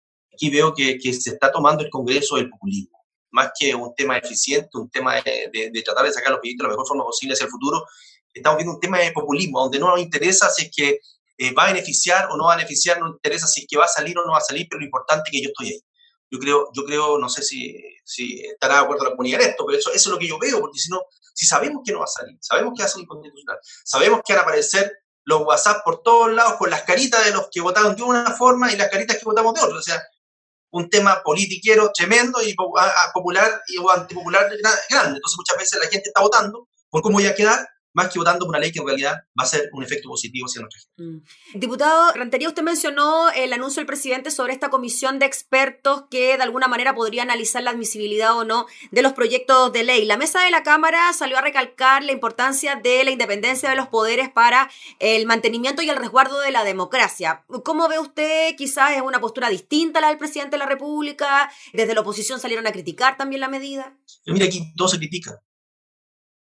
aquí 0.42 0.50
veo 0.50 0.74
que, 0.74 0.98
que 0.98 1.12
se 1.12 1.30
está 1.30 1.52
tomando 1.52 1.84
el 1.84 1.90
Congreso 1.90 2.36
del 2.36 2.50
populismo 2.50 2.98
más 3.32 3.50
que 3.58 3.74
un 3.74 3.94
tema 3.94 4.18
eficiente, 4.18 4.68
un 4.74 4.90
tema 4.90 5.14
de, 5.14 5.82
tratar 5.84 6.04
de 6.04 6.12
sacar 6.12 6.32
los 6.32 6.40
proyectos 6.40 6.64
de 6.64 6.68
la 6.68 6.74
mejor 6.74 6.86
forma 6.86 7.04
posible 7.04 7.32
hacia 7.32 7.46
el 7.46 7.50
futuro, 7.50 7.86
estamos 8.32 8.58
viendo 8.58 8.74
un 8.74 8.80
tema 8.80 8.98
de 8.98 9.10
populismo, 9.10 9.60
donde 9.60 9.78
no 9.78 9.88
nos 9.88 10.00
interesa 10.00 10.50
si 10.50 10.66
es 10.66 10.70
que 10.74 11.00
eh, 11.38 11.52
va 11.54 11.64
a 11.64 11.72
beneficiar 11.72 12.28
o 12.30 12.36
no 12.36 12.44
va 12.44 12.52
a 12.52 12.56
beneficiar, 12.56 13.00
no 13.00 13.06
nos 13.06 13.16
interesa 13.16 13.46
si 13.46 13.62
es 13.62 13.66
que 13.66 13.78
va 13.78 13.86
a 13.86 13.88
salir 13.88 14.18
o 14.18 14.24
no 14.26 14.32
va 14.32 14.38
a 14.38 14.42
salir, 14.42 14.66
pero 14.68 14.80
lo 14.80 14.84
importante 14.84 15.30
es 15.30 15.32
que 15.32 15.42
yo 15.42 15.48
estoy 15.48 15.68
ahí. 15.68 15.80
Yo 16.30 16.38
creo, 16.38 16.68
yo 16.74 16.84
creo 16.84 17.18
no 17.18 17.28
sé 17.30 17.42
si, 17.42 17.74
si 18.04 18.40
estará 18.40 18.74
de 18.74 18.80
acuerdo 18.80 19.04
la 19.04 19.10
comunidad 19.10 19.40
en 19.40 19.50
esto, 19.50 19.64
pero 19.66 19.78
eso, 19.78 19.90
eso 19.90 20.10
es 20.10 20.12
lo 20.12 20.18
que 20.18 20.28
yo 20.28 20.38
veo, 20.38 20.60
porque 20.60 20.78
si 20.78 20.90
no, 20.90 21.00
si 21.32 21.46
sabemos 21.46 21.82
que 21.84 21.92
no 21.92 22.00
va 22.00 22.04
a 22.04 22.08
salir, 22.08 22.36
sabemos 22.40 22.74
que 22.76 22.82
va 22.82 22.86
a 22.86 22.92
ser 22.92 23.00
inconstitucional, 23.00 23.58
sabemos 23.82 24.20
que 24.26 24.34
van 24.34 24.40
a 24.40 24.42
aparecer 24.42 24.92
los 25.24 25.40
WhatsApp 25.42 25.82
por 25.84 26.02
todos 26.02 26.32
lados 26.32 26.54
con 26.58 26.68
las 26.68 26.82
caritas 26.82 27.24
de 27.24 27.32
los 27.32 27.48
que 27.50 27.62
votaron 27.62 27.96
de 27.96 28.02
una 28.02 28.30
forma 28.32 28.70
y 28.72 28.76
las 28.76 28.90
caritas 28.90 29.16
que 29.16 29.24
votamos 29.24 29.54
de 29.54 29.60
otra. 29.62 29.78
O 29.78 29.82
sea, 29.82 30.02
un 30.72 30.90
tema 30.90 31.22
politiquero 31.22 31.90
tremendo 31.92 32.42
y 32.42 32.54
popular 32.54 33.62
y 33.68 33.78
o 33.78 33.90
antipopular 33.90 34.48
grande. 34.90 35.16
Entonces 35.16 35.36
muchas 35.36 35.58
veces 35.58 35.80
la 35.80 35.88
gente 35.88 36.08
está 36.08 36.20
votando 36.20 36.68
por 36.90 37.02
cómo 37.02 37.18
voy 37.18 37.26
a 37.26 37.34
quedar 37.34 37.66
más 37.94 38.08
que 38.08 38.18
votando 38.18 38.46
por 38.46 38.50
una 38.50 38.58
ley 38.58 38.72
que 38.72 38.80
en 38.80 38.86
realidad 38.86 39.24
va 39.38 39.44
a 39.44 39.46
ser 39.46 39.68
un 39.72 39.82
efecto 39.82 40.08
positivo 40.08 40.46
hacia 40.46 40.62
nuestra 40.62 40.80
gente. 40.80 41.02
Mm. 41.02 41.58
Diputado 41.58 42.12
Rantería, 42.14 42.48
usted 42.48 42.62
mencionó 42.62 43.30
el 43.30 43.52
anuncio 43.52 43.80
del 43.80 43.86
presidente 43.86 44.30
sobre 44.30 44.52
esta 44.52 44.70
comisión 44.70 45.18
de 45.18 45.26
expertos 45.26 46.04
que 46.10 46.36
de 46.36 46.42
alguna 46.42 46.68
manera 46.68 46.94
podría 46.94 47.22
analizar 47.22 47.62
la 47.62 47.70
admisibilidad 47.70 48.36
o 48.36 48.44
no 48.44 48.66
de 48.90 49.02
los 49.02 49.12
proyectos 49.12 49.72
de 49.72 49.84
ley. 49.84 50.04
La 50.04 50.16
mesa 50.16 50.42
de 50.42 50.50
la 50.50 50.62
Cámara 50.62 51.12
salió 51.12 51.38
a 51.38 51.42
recalcar 51.42 52.02
la 52.02 52.12
importancia 52.12 52.76
de 52.76 53.04
la 53.04 53.10
independencia 53.10 53.68
de 53.70 53.76
los 53.76 53.88
poderes 53.88 54.30
para 54.30 54.70
el 54.98 55.26
mantenimiento 55.26 55.82
y 55.82 55.90
el 55.90 55.96
resguardo 55.96 56.40
de 56.40 56.50
la 56.50 56.64
democracia. 56.64 57.44
¿Cómo 57.64 57.88
ve 57.88 57.98
usted? 57.98 58.54
Quizás 58.56 58.92
es 58.92 59.02
una 59.02 59.20
postura 59.20 59.48
distinta 59.48 59.98
a 59.98 60.02
la 60.02 60.08
del 60.08 60.18
presidente 60.18 60.52
de 60.52 60.58
la 60.58 60.66
República. 60.66 61.50
Desde 61.72 61.94
la 61.94 62.00
oposición 62.00 62.40
salieron 62.40 62.66
a 62.66 62.72
criticar 62.72 63.16
también 63.16 63.40
la 63.40 63.48
medida. 63.48 63.96
Mira, 64.26 64.46
aquí 64.46 64.72
todo 64.76 64.88
se 64.88 64.98
critica 64.98 65.42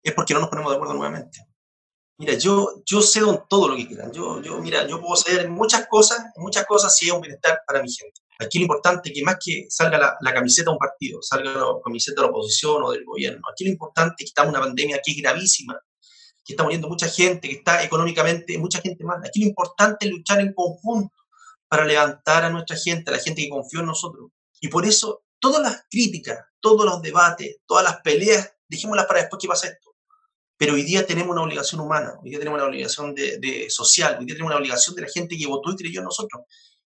es 0.09 0.15
porque 0.15 0.35
no 0.35 0.41
nos 0.41 0.49
ponemos 0.49 0.71
de 0.71 0.77
acuerdo 0.77 0.95
nuevamente. 0.95 1.47
Mira, 2.19 2.33
yo, 2.35 2.83
yo 2.87 3.03
cedo 3.03 3.31
en 3.31 3.41
todo 3.49 3.69
lo 3.69 3.77
que 3.77 3.87
quieran. 3.87 4.11
Yo, 4.11 4.41
yo, 4.41 4.59
mira, 4.61 4.87
yo 4.87 5.01
puedo 5.01 5.17
ceder 5.17 5.45
en 5.47 5.53
muchas 5.53 5.87
cosas, 5.87 6.19
en 6.35 6.43
muchas 6.43 6.65
cosas 6.65 6.97
si 6.97 7.07
es 7.07 7.13
un 7.13 7.21
bienestar 7.21 7.61
para 7.67 7.83
mi 7.83 7.93
gente. 7.93 8.23
Aquí 8.39 8.59
lo 8.59 8.63
importante 8.63 9.11
es 9.11 9.15
que 9.15 9.23
más 9.23 9.37
que 9.43 9.67
salga 9.69 10.17
la, 10.21 10.35
camiseta 10.35 10.71
de 10.71 10.75
un 10.75 10.79
partido, 10.79 11.21
salga 11.23 11.53
la 11.53 11.67
camiseta 11.85 12.21
de 12.21 12.27
la 12.27 12.31
oposición 12.31 12.83
o 12.83 12.91
del 12.91 13.05
gobierno, 13.05 13.41
aquí 13.51 13.65
lo 13.65 13.71
importante 13.71 14.15
es 14.19 14.27
que 14.27 14.29
estamos 14.29 14.53
en 14.53 14.59
una 14.59 14.67
pandemia 14.67 15.01
que 15.05 15.13
es 15.13 15.19
gravísima, 15.19 15.79
que 16.45 16.53
está 16.53 16.63
muriendo 16.63 16.89
mucha 16.89 17.09
gente, 17.09 17.49
que 17.49 17.57
está 17.57 17.83
económicamente, 17.83 18.57
mucha 18.59 18.81
gente 18.81 19.05
más. 19.05 19.19
Aquí 19.27 19.41
lo 19.41 19.47
importante 19.47 20.07
es 20.07 20.13
luchar 20.13 20.41
en 20.41 20.55
conjunto 20.55 21.17
para 21.69 21.85
levantar 21.85 22.45
a 22.45 22.51
nuestra 22.51 22.77
gente, 22.77 23.11
a 23.11 23.15
la 23.15 23.21
gente 23.21 23.43
que 23.43 23.49
confió 23.49 23.81
en 23.81 23.87
nosotros. 23.87 24.31
Y 24.61 24.69
por 24.69 24.87
eso 24.87 25.25
todas 25.39 25.63
las 25.63 25.85
críticas, 25.91 26.39
todos 26.61 26.85
los 26.85 27.03
debates, 27.03 27.57
todas 27.67 27.85
las 27.85 28.01
peleas, 28.03 28.55
dijémoslas 28.69 29.07
para 29.07 29.21
después 29.21 29.41
que 29.41 29.49
pasa 29.49 29.69
esto 29.69 29.86
pero 30.57 30.75
hoy 30.75 30.83
día 30.83 31.07
tenemos 31.07 31.33
una 31.33 31.43
obligación 31.43 31.81
humana, 31.81 32.15
hoy 32.23 32.31
día 32.31 32.39
tenemos 32.39 32.59
una 32.59 32.69
obligación 32.69 33.15
de, 33.15 33.67
social, 33.69 34.17
hoy 34.19 34.27
día 34.27 34.35
tenemos 34.35 34.51
una 34.51 34.59
obligación 34.59 34.97
de 34.97 35.03
la 35.03 35.09
gente 35.09 35.37
que 35.37 35.47
votó 35.47 35.73
y 35.73 35.77
creyó 35.77 36.01
en 36.01 36.05
nosotros. 36.05 36.45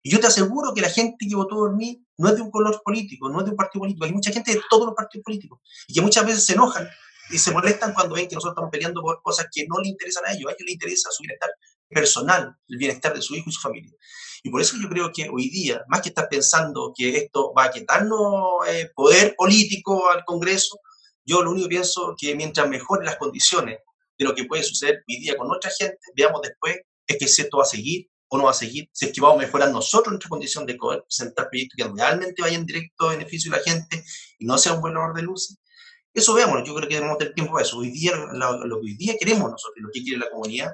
Y 0.03 0.09
yo 0.09 0.19
te 0.19 0.27
aseguro 0.27 0.73
que 0.73 0.81
la 0.81 0.89
gente 0.89 1.27
que 1.29 1.35
votó 1.35 1.55
por 1.55 1.75
mí 1.75 2.03
no 2.17 2.29
es 2.29 2.35
de 2.35 2.41
un 2.41 2.49
color 2.49 2.81
político, 2.83 3.29
no 3.29 3.39
es 3.39 3.45
de 3.45 3.51
un 3.51 3.57
partido 3.57 3.81
político. 3.81 4.05
Hay 4.05 4.13
mucha 4.13 4.31
gente 4.31 4.53
de 4.53 4.61
todos 4.67 4.87
los 4.87 4.95
partidos 4.95 5.23
políticos 5.23 5.59
y 5.87 5.93
que 5.93 6.01
muchas 6.01 6.25
veces 6.25 6.43
se 6.43 6.53
enojan 6.53 6.89
y 7.29 7.37
se 7.37 7.51
molestan 7.51 7.93
cuando 7.93 8.15
ven 8.15 8.27
que 8.27 8.33
nosotros 8.33 8.53
estamos 8.53 8.71
peleando 8.71 9.01
por 9.01 9.21
cosas 9.21 9.45
que 9.53 9.65
no 9.67 9.79
le 9.79 9.89
interesan 9.89 10.25
a 10.25 10.31
ellos. 10.33 10.49
A 10.49 10.53
ellos 10.53 10.65
les 10.65 10.73
interesa 10.73 11.09
su 11.11 11.21
bienestar 11.21 11.51
personal, 11.87 12.55
el 12.67 12.77
bienestar 12.77 13.13
de 13.13 13.21
su 13.21 13.35
hijo 13.35 13.49
y 13.49 13.53
su 13.53 13.61
familia. 13.61 13.91
Y 14.43 14.49
por 14.49 14.61
eso 14.61 14.75
yo 14.81 14.89
creo 14.89 15.11
que 15.13 15.29
hoy 15.29 15.49
día, 15.49 15.83
más 15.87 16.01
que 16.01 16.09
estar 16.09 16.27
pensando 16.27 16.93
que 16.95 17.17
esto 17.17 17.53
va 17.53 17.65
a 17.65 17.71
quitarnos 17.71 18.67
eh, 18.67 18.89
poder 18.95 19.35
político 19.35 20.09
al 20.09 20.25
Congreso, 20.25 20.79
yo 21.25 21.41
lo 21.41 21.51
único 21.51 21.67
que 21.67 21.75
pienso 21.75 22.15
que 22.17 22.35
mientras 22.35 22.67
mejoren 22.67 23.05
las 23.05 23.17
condiciones 23.17 23.79
de 24.17 24.25
lo 24.25 24.35
que 24.35 24.45
puede 24.45 24.63
suceder 24.63 25.03
hoy 25.07 25.19
día 25.19 25.35
con 25.37 25.47
nuestra 25.47 25.71
gente, 25.71 25.99
veamos 26.15 26.41
después 26.41 26.77
es 27.07 27.17
que 27.17 27.27
si 27.27 27.41
esto 27.41 27.57
va 27.57 27.63
a 27.63 27.67
seguir 27.67 28.07
o 28.29 28.37
no 28.37 28.45
va 28.45 28.51
a 28.51 28.53
seguir, 28.53 28.89
si 28.93 29.05
es 29.05 29.13
que 29.13 29.19
vamos 29.19 29.37
a 29.37 29.45
mejorar 29.45 29.71
nosotros 29.71 30.11
nuestra 30.11 30.29
condición 30.29 30.65
de 30.65 30.75
poder 30.75 31.03
presentar 31.03 31.49
proyectos 31.49 31.75
que 31.77 31.93
realmente 31.93 32.41
vayan 32.41 32.65
directo 32.65 33.09
a 33.09 33.11
beneficio 33.11 33.51
de 33.51 33.57
la 33.57 33.63
gente 33.63 34.03
y 34.39 34.45
no 34.45 34.57
sea 34.57 34.73
un 34.73 34.81
buen 34.81 34.95
honor 34.95 35.15
de 35.15 35.23
luz. 35.23 35.57
Eso 36.13 36.33
veamos, 36.33 36.63
yo 36.65 36.73
creo 36.75 36.87
que 36.87 36.95
debemos 36.95 37.17
tener 37.17 37.33
tiempo 37.33 37.53
para 37.53 37.65
eso. 37.65 37.77
Hoy 37.77 37.89
día, 37.91 38.15
lo, 38.15 38.65
lo 38.65 38.79
que 38.79 38.85
hoy 38.85 38.95
día 38.95 39.15
queremos 39.19 39.51
nosotros, 39.51 39.77
lo 39.77 39.89
que 39.91 40.01
quiere 40.01 40.19
la 40.19 40.29
comunidad, 40.29 40.71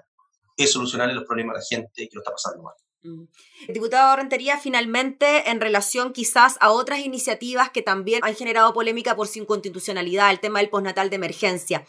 es 0.56 0.72
solucionar 0.72 1.12
los 1.14 1.26
problemas 1.26 1.56
a 1.56 1.60
la 1.60 1.66
gente 1.66 2.08
que 2.08 2.10
lo 2.14 2.22
está 2.22 2.32
pasando 2.32 2.64
mal. 2.64 2.74
Mm. 3.08 3.28
Diputado 3.74 4.16
Rentería, 4.16 4.58
finalmente, 4.58 5.50
en 5.50 5.62
relación 5.62 6.14
quizás 6.14 6.58
a 6.60 6.72
otras 6.72 7.00
iniciativas 7.00 7.70
que 7.70 7.82
también 7.82 8.24
han 8.24 8.36
generado 8.36 8.74
polémica 8.74 9.16
por 9.16 9.28
su 9.28 9.40
inconstitucionalidad, 9.40 10.32
el 10.32 10.40
tema 10.40 10.60
del 10.60 10.70
postnatal 10.70 11.10
de 11.10 11.16
emergencia. 11.16 11.86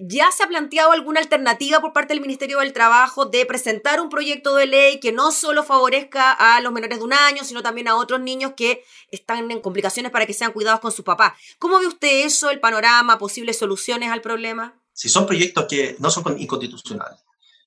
¿Ya 0.00 0.32
se 0.32 0.42
ha 0.42 0.48
planteado 0.48 0.92
alguna 0.92 1.20
alternativa 1.20 1.80
por 1.80 1.92
parte 1.92 2.14
del 2.14 2.22
Ministerio 2.22 2.60
del 2.60 2.72
Trabajo 2.72 3.26
de 3.26 3.44
presentar 3.44 4.00
un 4.00 4.08
proyecto 4.08 4.54
de 4.54 4.66
ley 4.66 5.00
que 5.00 5.12
no 5.12 5.32
solo 5.32 5.64
favorezca 5.64 6.32
a 6.32 6.60
los 6.62 6.72
menores 6.72 6.98
de 6.98 7.04
un 7.04 7.12
año, 7.12 7.44
sino 7.44 7.62
también 7.62 7.88
a 7.88 7.96
otros 7.96 8.20
niños 8.20 8.54
que 8.56 8.84
están 9.10 9.50
en 9.50 9.60
complicaciones 9.60 10.10
para 10.10 10.24
que 10.24 10.32
sean 10.32 10.52
cuidados 10.52 10.80
con 10.80 10.92
su 10.92 11.04
papá? 11.04 11.36
¿Cómo 11.58 11.78
ve 11.78 11.86
usted 11.86 12.24
eso, 12.24 12.50
el 12.50 12.60
panorama, 12.60 13.18
posibles 13.18 13.58
soluciones 13.58 14.10
al 14.10 14.22
problema? 14.22 14.80
Si 14.94 15.10
son 15.10 15.26
proyectos 15.26 15.66
que 15.68 15.96
no 15.98 16.10
son 16.10 16.40
inconstitucionales, 16.40 17.20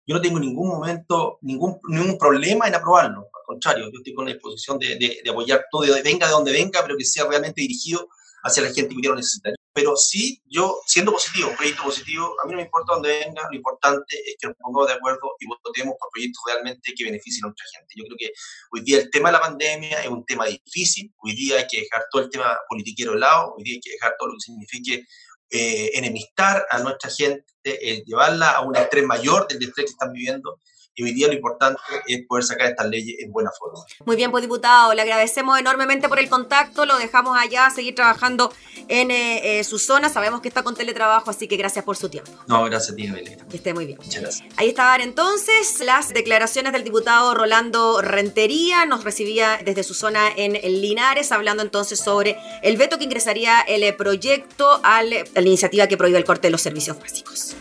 yo 0.06 0.16
no 0.16 0.22
tengo 0.22 0.40
ningún 0.40 0.70
momento, 0.70 1.40
ningún, 1.42 1.80
ningún 1.90 2.18
problema 2.18 2.68
en 2.68 2.76
aprobarlo. 2.76 3.22
Al 3.22 3.46
contrario, 3.46 3.86
yo 3.86 3.98
estoy 3.98 4.14
con 4.14 4.26
la 4.26 4.34
disposición 4.34 4.78
de, 4.78 4.98
de, 4.98 5.30
apoyar 5.30 5.66
todo, 5.72 5.82
de, 5.82 6.02
venga 6.02 6.28
de 6.28 6.34
donde 6.34 6.52
venga, 6.52 6.82
pero 6.84 6.96
que 6.98 7.06
sea 7.06 7.28
realmente 7.28 7.62
dirigido 7.62 8.08
hacia 8.44 8.64
la 8.64 8.72
gente 8.72 8.96
que 8.96 9.08
lo 9.08 9.16
necesita. 9.16 9.50
Pero 9.74 9.98
sí, 9.98 10.42
yo, 10.46 10.80
siendo 10.86 11.12
positivo, 11.12 11.50
un 11.50 11.58
proyecto 11.58 11.84
positivo, 11.84 12.34
a 12.42 12.46
mí 12.46 12.52
no 12.52 12.58
me 12.58 12.64
importa 12.64 12.94
dónde 12.94 13.20
venga, 13.26 13.42
lo 13.50 13.58
importante 13.58 14.16
es 14.26 14.36
que 14.40 14.48
nos 14.48 14.56
pongamos 14.58 14.88
de 14.88 14.94
acuerdo 14.94 15.36
y 15.40 15.48
votemos 15.48 15.96
por 16.00 16.10
proyectos 16.14 16.42
realmente 16.46 16.94
que 16.96 17.04
beneficien 17.04 17.44
a 17.44 17.48
nuestra 17.48 17.66
gente. 17.76 17.94
Yo 17.98 18.06
creo 18.06 18.18
que 18.18 18.32
hoy 18.72 18.82
día 18.82 19.00
el 19.00 19.10
tema 19.10 19.30
de 19.30 19.34
la 19.34 19.42
pandemia 19.42 20.02
es 20.02 20.08
un 20.08 20.24
tema 20.26 20.46
difícil, 20.46 21.12
hoy 21.18 21.36
día 21.36 21.58
hay 21.58 21.68
que 21.68 21.82
dejar 21.82 22.06
todo 22.12 22.22
el 22.22 22.30
tema 22.30 22.56
politiquero 22.70 23.14
de 23.14 23.20
lado, 23.20 23.56
hoy 23.58 23.64
día 23.64 23.74
hay 23.74 23.82
que 23.82 23.92
dejar 23.92 24.14
todo 24.18 24.30
lo 24.30 24.36
que 24.36 24.42
signifique 24.42 25.06
eh, 25.50 25.92
enemistar 25.94 26.66
a 26.70 26.80
nuestra 26.80 27.10
gente, 27.10 27.46
eh, 27.64 28.04
llevarla 28.06 28.52
a 28.52 28.62
un 28.62 28.76
estrés 28.76 29.06
mayor 29.06 29.48
del 29.48 29.62
estrés 29.62 29.86
que 29.86 29.92
están 29.92 30.14
viviendo. 30.14 30.60
Y 30.96 31.04
hoy 31.04 31.14
día 31.14 31.28
lo 31.28 31.34
importante 31.34 31.80
es 32.08 32.26
poder 32.26 32.44
sacar 32.46 32.68
estas 32.70 32.88
leyes 32.88 33.18
en 33.20 33.32
buena 33.32 33.52
forma. 33.52 33.80
Muy 34.06 34.16
bien, 34.16 34.32
pues 34.32 34.42
diputado, 34.42 34.94
le 34.94 35.02
agradecemos 35.02 35.60
enormemente 35.60 36.08
por 36.08 36.20
el 36.20 36.30
contacto, 36.30 36.86
lo 36.86 36.98
dejamos 36.98 37.38
allá, 37.38 37.70
seguir 37.70 37.96
trabajando 37.96 38.54
en 38.88 39.12
eh, 39.12 39.64
su 39.64 39.78
zona, 39.78 40.10
sabemos 40.10 40.42
que 40.42 40.48
está 40.48 40.64
con 40.64 40.76
teletrabajo, 40.76 41.30
así 41.30 41.48
que 41.48 41.58
gracias 41.58 41.84
por 41.84 41.98
su 41.98 42.10
tiempo. 42.10 42.32
No, 42.48 42.64
gracias 42.64 42.94
a 42.94 42.96
ti, 42.96 43.10
Belén. 43.10 43.40
Que 43.50 43.58
esté 43.58 43.74
muy 43.74 43.86
bien. 43.86 43.98
Muchas 44.02 44.22
gracias. 44.22 44.50
Ahí 44.58 44.70
estaban 44.70 45.02
entonces 45.02 45.82
las 45.82 46.14
declaraciones 46.14 46.72
del 46.72 46.84
diputado 46.84 47.34
Rolando 47.34 48.02
Rentería, 48.02 48.86
nos 48.86 49.04
recibía 49.04 49.60
desde 49.64 49.84
su 49.84 49.94
zona 49.94 50.30
en 50.36 50.54
Linares, 50.82 51.32
hablando 51.32 51.62
entonces 51.62 52.00
sobre 52.00 52.38
el 52.64 52.78
veto 52.78 52.98
que 52.98 53.04
ingresaría 53.04 53.62
el 53.62 53.96
proyecto 53.96 54.80
a 54.84 55.04
la 55.04 55.42
iniciativa 55.42 55.88
que 55.88 55.98
prohíbe 55.98 56.18
el 56.18 56.26
corte 56.26 56.48
de 56.48 56.52
los 56.52 56.62
servicios 56.62 57.00
básicos. 57.00 57.56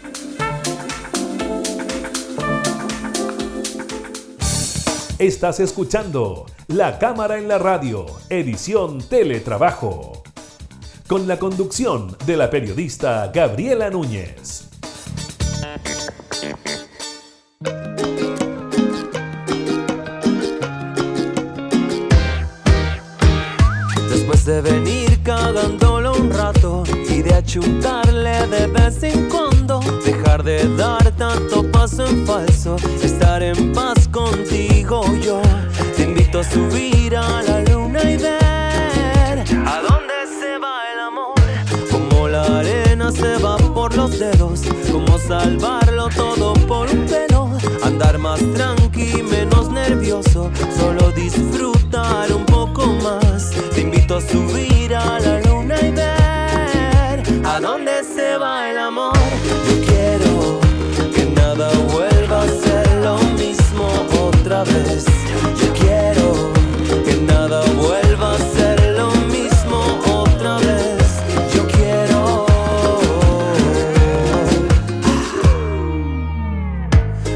Estás 5.24 5.58
escuchando 5.58 6.44
La 6.68 6.98
Cámara 6.98 7.38
en 7.38 7.48
la 7.48 7.56
Radio, 7.56 8.04
edición 8.28 8.98
Teletrabajo, 8.98 10.22
con 11.08 11.26
la 11.26 11.38
conducción 11.38 12.14
de 12.26 12.36
la 12.36 12.50
periodista 12.50 13.32
Gabriela 13.34 13.88
Núñez. 13.88 14.68
Después 24.10 24.44
de 24.44 24.60
venir 24.60 25.22
cagándolo 25.22 26.12
un 26.12 26.30
rato 26.30 26.82
y 27.08 27.22
de 27.22 27.32
achuntarle 27.34 28.46
de 28.48 28.66
vez 28.66 29.02
en 31.92 32.26
falso, 32.26 32.76
estar 33.02 33.42
en 33.42 33.70
paz 33.74 34.08
contigo 34.08 35.04
yo. 35.20 35.42
Te 35.94 36.04
invito 36.04 36.38
a 36.38 36.44
subir 36.44 37.14
a 37.14 37.42
la 37.42 37.60
luna 37.60 38.02
y 38.10 38.16
ver 38.16 39.44
a 39.66 39.82
dónde 39.86 40.14
se 40.40 40.56
va 40.56 40.78
el 40.94 41.00
amor. 41.00 41.34
Como 41.90 42.26
la 42.28 42.42
arena 42.60 43.12
se 43.12 43.36
va 43.36 43.58
por 43.58 43.94
los 43.96 44.18
dedos, 44.18 44.62
como 44.90 45.18
salvarlo 45.18 46.08
todo 46.08 46.54
por 46.66 46.88
un 46.88 47.04
pelo. 47.04 47.50
Andar 47.82 48.16
más 48.16 48.40
tranqui, 48.54 49.22
menos 49.22 49.70
nervioso, 49.70 50.50
solo 50.78 51.10
disfrutar 51.10 52.32
un 52.32 52.46
poco 52.46 52.86
más. 53.02 53.50
Te 53.74 53.82
invito 53.82 54.16
a 54.16 54.20
subir 54.22 54.94
a 54.94 55.20
la 55.20 55.38
luna 55.42 55.78
y 55.82 55.90
ver 55.90 57.46
a 57.46 57.60
dónde 57.60 57.92
se 58.04 58.38
va 58.38 58.70
el 58.70 58.78
amor. 58.78 59.12
sabes. 64.64 65.04
Yo 65.60 65.72
quiero 65.74 66.52
que 67.04 67.16
nada 67.22 67.62
vuelva 67.72 68.34
a 68.34 68.38
ser 68.38 68.96
lo 68.96 69.10
mismo 69.26 69.78
otra 70.06 70.58
vez. 70.58 71.22
Yo 71.54 71.66
quiero 71.68 72.46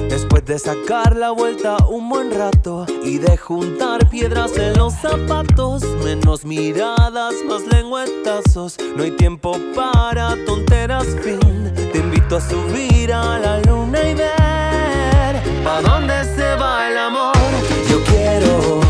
después 0.08 0.44
de 0.44 0.58
sacar 0.58 1.16
la 1.16 1.30
vuelta 1.30 1.76
un 1.88 2.08
buen 2.08 2.30
rato 2.30 2.86
y 3.04 3.18
de 3.18 3.36
juntar 3.36 4.08
piedras 4.08 4.56
en 4.56 4.76
los 4.78 4.94
zapatos, 4.94 5.82
menos 6.04 6.44
miradas, 6.44 7.34
más 7.48 7.66
lengüetazos. 7.66 8.76
No 8.96 9.02
hay 9.02 9.12
tiempo 9.12 9.56
para 9.74 10.36
tonteras. 10.46 11.06
Fin, 11.22 11.72
te 11.92 11.98
invito 11.98 12.36
a 12.36 12.40
subir 12.40 13.12
a 13.12 13.38
la 13.38 13.60
luna 13.62 14.00
y 14.08 14.14
ver 14.14 14.77
pa' 15.64 15.80
dónde 15.82 16.24
se 16.36 16.54
va 16.56 16.88
el 16.88 16.98
amor. 16.98 17.36
Yo 17.90 18.02
quiero 18.04 18.80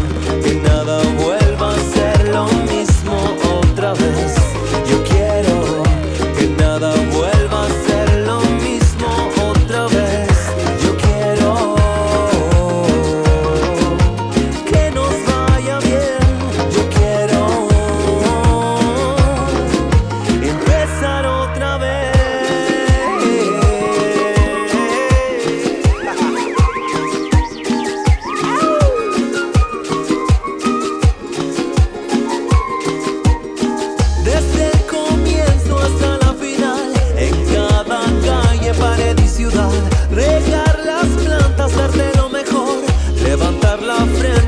que 0.42 0.54
nada 0.57 1.02
vuelva 1.16 1.74
a 1.74 1.78
ser 1.94 2.28
lo 2.28 2.46
mismo 2.46 3.14
otra 3.61 3.92
vez. 3.94 4.38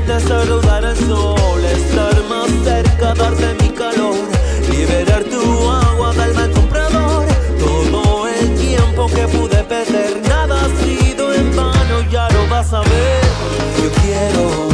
La 0.07 0.19
frente, 0.19 0.27
saludar 0.27 0.85
al 0.85 0.97
sol, 0.97 1.65
estar 1.65 2.23
más 2.29 2.49
cerca, 2.63 3.13
darte 3.13 3.55
mi 3.61 3.69
calor, 3.69 4.15
liberar 4.69 5.23
tu 5.23 5.69
agua, 5.69 6.13
darme 6.13 6.41
al 6.43 6.51
comprador, 6.51 7.25
todo 7.59 8.27
el 8.27 8.55
tiempo 8.55 9.07
que 9.07 9.27
pude 9.27 9.63
perder, 9.63 10.21
nada 10.27 10.65
ha 10.65 10.83
sido 10.83 11.33
en 11.33 11.55
vano, 11.55 12.01
ya 12.09 12.29
lo 12.29 12.47
vas 12.47 12.73
a 12.73 12.81
ver. 12.81 13.21
Yo 13.81 13.89
quiero 14.01 14.70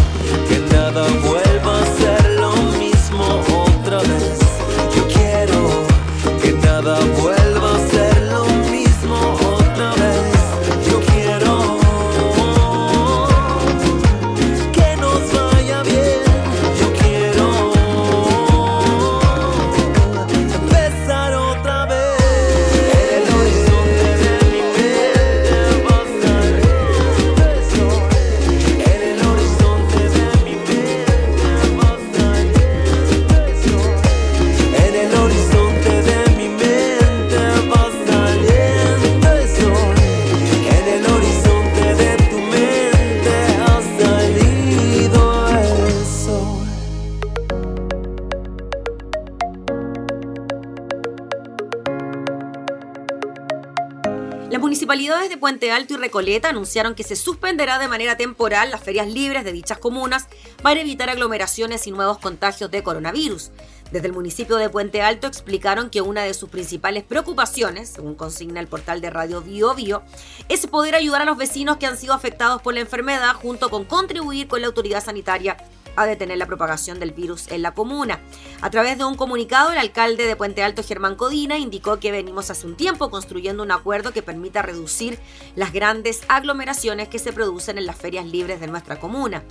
Alto 55.77 55.93
y 55.93 55.97
Recoleta 55.97 56.49
anunciaron 56.49 56.95
que 56.95 57.03
se 57.03 57.15
suspenderá 57.15 57.77
de 57.77 57.87
manera 57.87 58.17
temporal 58.17 58.71
las 58.71 58.81
ferias 58.81 59.07
libres 59.07 59.43
de 59.43 59.51
dichas 59.51 59.77
comunas 59.77 60.27
para 60.63 60.79
evitar 60.79 61.11
aglomeraciones 61.11 61.85
y 61.85 61.91
nuevos 61.91 62.17
contagios 62.17 62.71
de 62.71 62.81
coronavirus. 62.81 63.51
Desde 63.91 64.07
el 64.07 64.13
municipio 64.13 64.57
de 64.57 64.69
Puente 64.69 65.03
Alto 65.03 65.27
explicaron 65.27 65.91
que 65.91 66.01
una 66.01 66.23
de 66.23 66.33
sus 66.33 66.49
principales 66.49 67.03
preocupaciones, 67.03 67.89
según 67.89 68.15
consigna 68.15 68.59
el 68.59 68.67
portal 68.67 69.01
de 69.01 69.11
Radio 69.11 69.41
Bio 69.41 69.75
Bio, 69.75 70.01
es 70.49 70.65
poder 70.65 70.95
ayudar 70.95 71.21
a 71.21 71.25
los 71.25 71.37
vecinos 71.37 71.77
que 71.77 71.85
han 71.85 71.95
sido 71.95 72.15
afectados 72.15 72.59
por 72.63 72.73
la 72.73 72.79
enfermedad 72.79 73.35
junto 73.35 73.69
con 73.69 73.85
contribuir 73.85 74.47
con 74.47 74.61
la 74.61 74.67
autoridad 74.67 75.05
sanitaria 75.05 75.57
a 75.97 76.05
detener 76.05 76.37
la 76.37 76.45
propagación 76.45 76.99
del 76.99 77.11
virus 77.11 77.49
en 77.49 77.61
la 77.61 77.73
comuna. 77.73 78.19
A 78.61 78.69
través 78.69 78.97
de 78.97 79.03
un 79.03 79.15
comunicado, 79.15 79.71
el 79.71 79.77
alcalde 79.77 80.25
de 80.25 80.35
Puente 80.35 80.63
Alto, 80.63 80.83
Germán 80.83 81.15
Codina, 81.15 81.57
indicó 81.57 81.99
que 81.99 82.11
venimos 82.11 82.49
hace 82.49 82.65
un 82.65 82.77
tiempo 82.77 83.09
construyendo 83.09 83.63
un 83.63 83.71
acuerdo 83.71 84.13
que 84.13 84.21
permita 84.21 84.61
reducir 84.61 85.19
las 85.55 85.73
grandes 85.73 86.21
aglomeraciones 86.29 87.09
que 87.09 87.19
se 87.19 87.33
producen 87.33 87.77
en 87.77 87.85
las 87.85 87.97
ferias 87.97 88.25
libres 88.25 88.59
de 88.59 88.67
nuestra 88.67 88.99
comuna. 88.99 89.43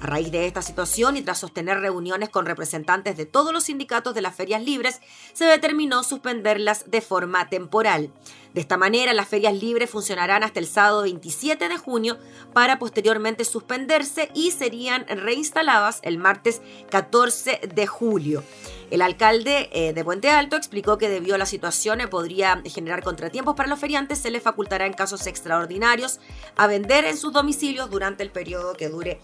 A 0.00 0.06
raíz 0.06 0.30
de 0.30 0.46
esta 0.46 0.62
situación 0.62 1.16
y 1.16 1.22
tras 1.22 1.38
sostener 1.38 1.80
reuniones 1.80 2.28
con 2.28 2.46
representantes 2.46 3.16
de 3.16 3.26
todos 3.26 3.52
los 3.52 3.64
sindicatos 3.64 4.14
de 4.14 4.22
las 4.22 4.34
ferias 4.34 4.62
libres, 4.62 5.00
se 5.32 5.44
determinó 5.44 6.02
suspenderlas 6.02 6.90
de 6.90 7.00
forma 7.00 7.48
temporal. 7.48 8.10
De 8.54 8.60
esta 8.60 8.76
manera, 8.76 9.12
las 9.14 9.28
ferias 9.28 9.54
libres 9.54 9.90
funcionarán 9.90 10.44
hasta 10.44 10.60
el 10.60 10.66
sábado 10.66 11.02
27 11.02 11.68
de 11.68 11.76
junio 11.76 12.18
para 12.52 12.78
posteriormente 12.78 13.44
suspenderse 13.44 14.30
y 14.32 14.52
serían 14.52 15.06
reinstaladas 15.08 15.98
el 16.02 16.18
martes 16.18 16.62
14 16.90 17.60
de 17.74 17.86
julio. 17.86 18.44
El 18.90 19.02
alcalde 19.02 19.70
eh, 19.72 19.92
de 19.92 20.04
Puente 20.04 20.30
Alto 20.30 20.56
explicó 20.56 20.98
que 20.98 21.08
debido 21.08 21.34
a 21.34 21.38
la 21.38 21.46
situación 21.46 22.00
eh, 22.00 22.06
podría 22.06 22.62
generar 22.64 23.02
contratiempos 23.02 23.56
para 23.56 23.68
los 23.68 23.80
feriantes, 23.80 24.18
se 24.18 24.30
les 24.30 24.42
facultará 24.42 24.86
en 24.86 24.92
casos 24.92 25.26
extraordinarios 25.26 26.20
a 26.54 26.68
vender 26.68 27.04
en 27.06 27.16
sus 27.16 27.32
domicilios 27.32 27.90
durante 27.90 28.22
el 28.22 28.30
periodo 28.30 28.74
que 28.74 28.88
dure 28.88 29.20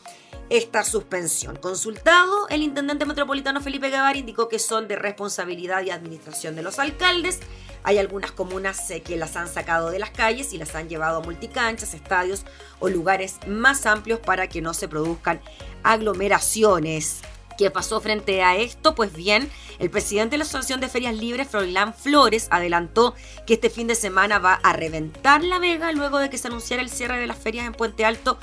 esta 0.50 0.82
suspensión. 0.82 1.56
Consultado, 1.56 2.48
el 2.48 2.62
intendente 2.62 3.06
metropolitano 3.06 3.60
Felipe 3.60 3.88
Guevara 3.88 4.18
indicó 4.18 4.48
que 4.48 4.58
son 4.58 4.88
de 4.88 4.96
responsabilidad 4.96 5.82
y 5.84 5.90
administración 5.90 6.56
de 6.56 6.62
los 6.62 6.80
alcaldes. 6.80 7.38
Hay 7.84 7.98
algunas 7.98 8.32
comunas 8.32 8.90
eh, 8.90 9.00
que 9.00 9.16
las 9.16 9.36
han 9.36 9.48
sacado 9.48 9.90
de 9.90 10.00
las 10.00 10.10
calles 10.10 10.52
y 10.52 10.58
las 10.58 10.74
han 10.74 10.88
llevado 10.88 11.18
a 11.18 11.22
multicanchas, 11.22 11.94
estadios 11.94 12.44
o 12.80 12.88
lugares 12.88 13.36
más 13.46 13.86
amplios 13.86 14.18
para 14.18 14.48
que 14.48 14.60
no 14.60 14.74
se 14.74 14.88
produzcan 14.88 15.40
aglomeraciones. 15.84 17.20
¿Qué 17.56 17.70
pasó 17.70 18.00
frente 18.00 18.42
a 18.42 18.56
esto? 18.56 18.94
Pues 18.94 19.12
bien, 19.12 19.48
el 19.78 19.90
presidente 19.90 20.32
de 20.32 20.38
la 20.38 20.44
Asociación 20.44 20.80
de 20.80 20.88
Ferias 20.88 21.14
Libres, 21.14 21.46
Froilán 21.46 21.94
Flores, 21.94 22.48
adelantó 22.50 23.14
que 23.46 23.54
este 23.54 23.70
fin 23.70 23.86
de 23.86 23.94
semana 23.94 24.38
va 24.38 24.54
a 24.54 24.72
reventar 24.72 25.44
la 25.44 25.58
Vega 25.58 25.92
luego 25.92 26.18
de 26.18 26.28
que 26.28 26.38
se 26.38 26.48
anunciara 26.48 26.82
el 26.82 26.90
cierre 26.90 27.18
de 27.18 27.26
las 27.26 27.36
ferias 27.36 27.66
en 27.66 27.72
Puente 27.72 28.04
Alto 28.04 28.38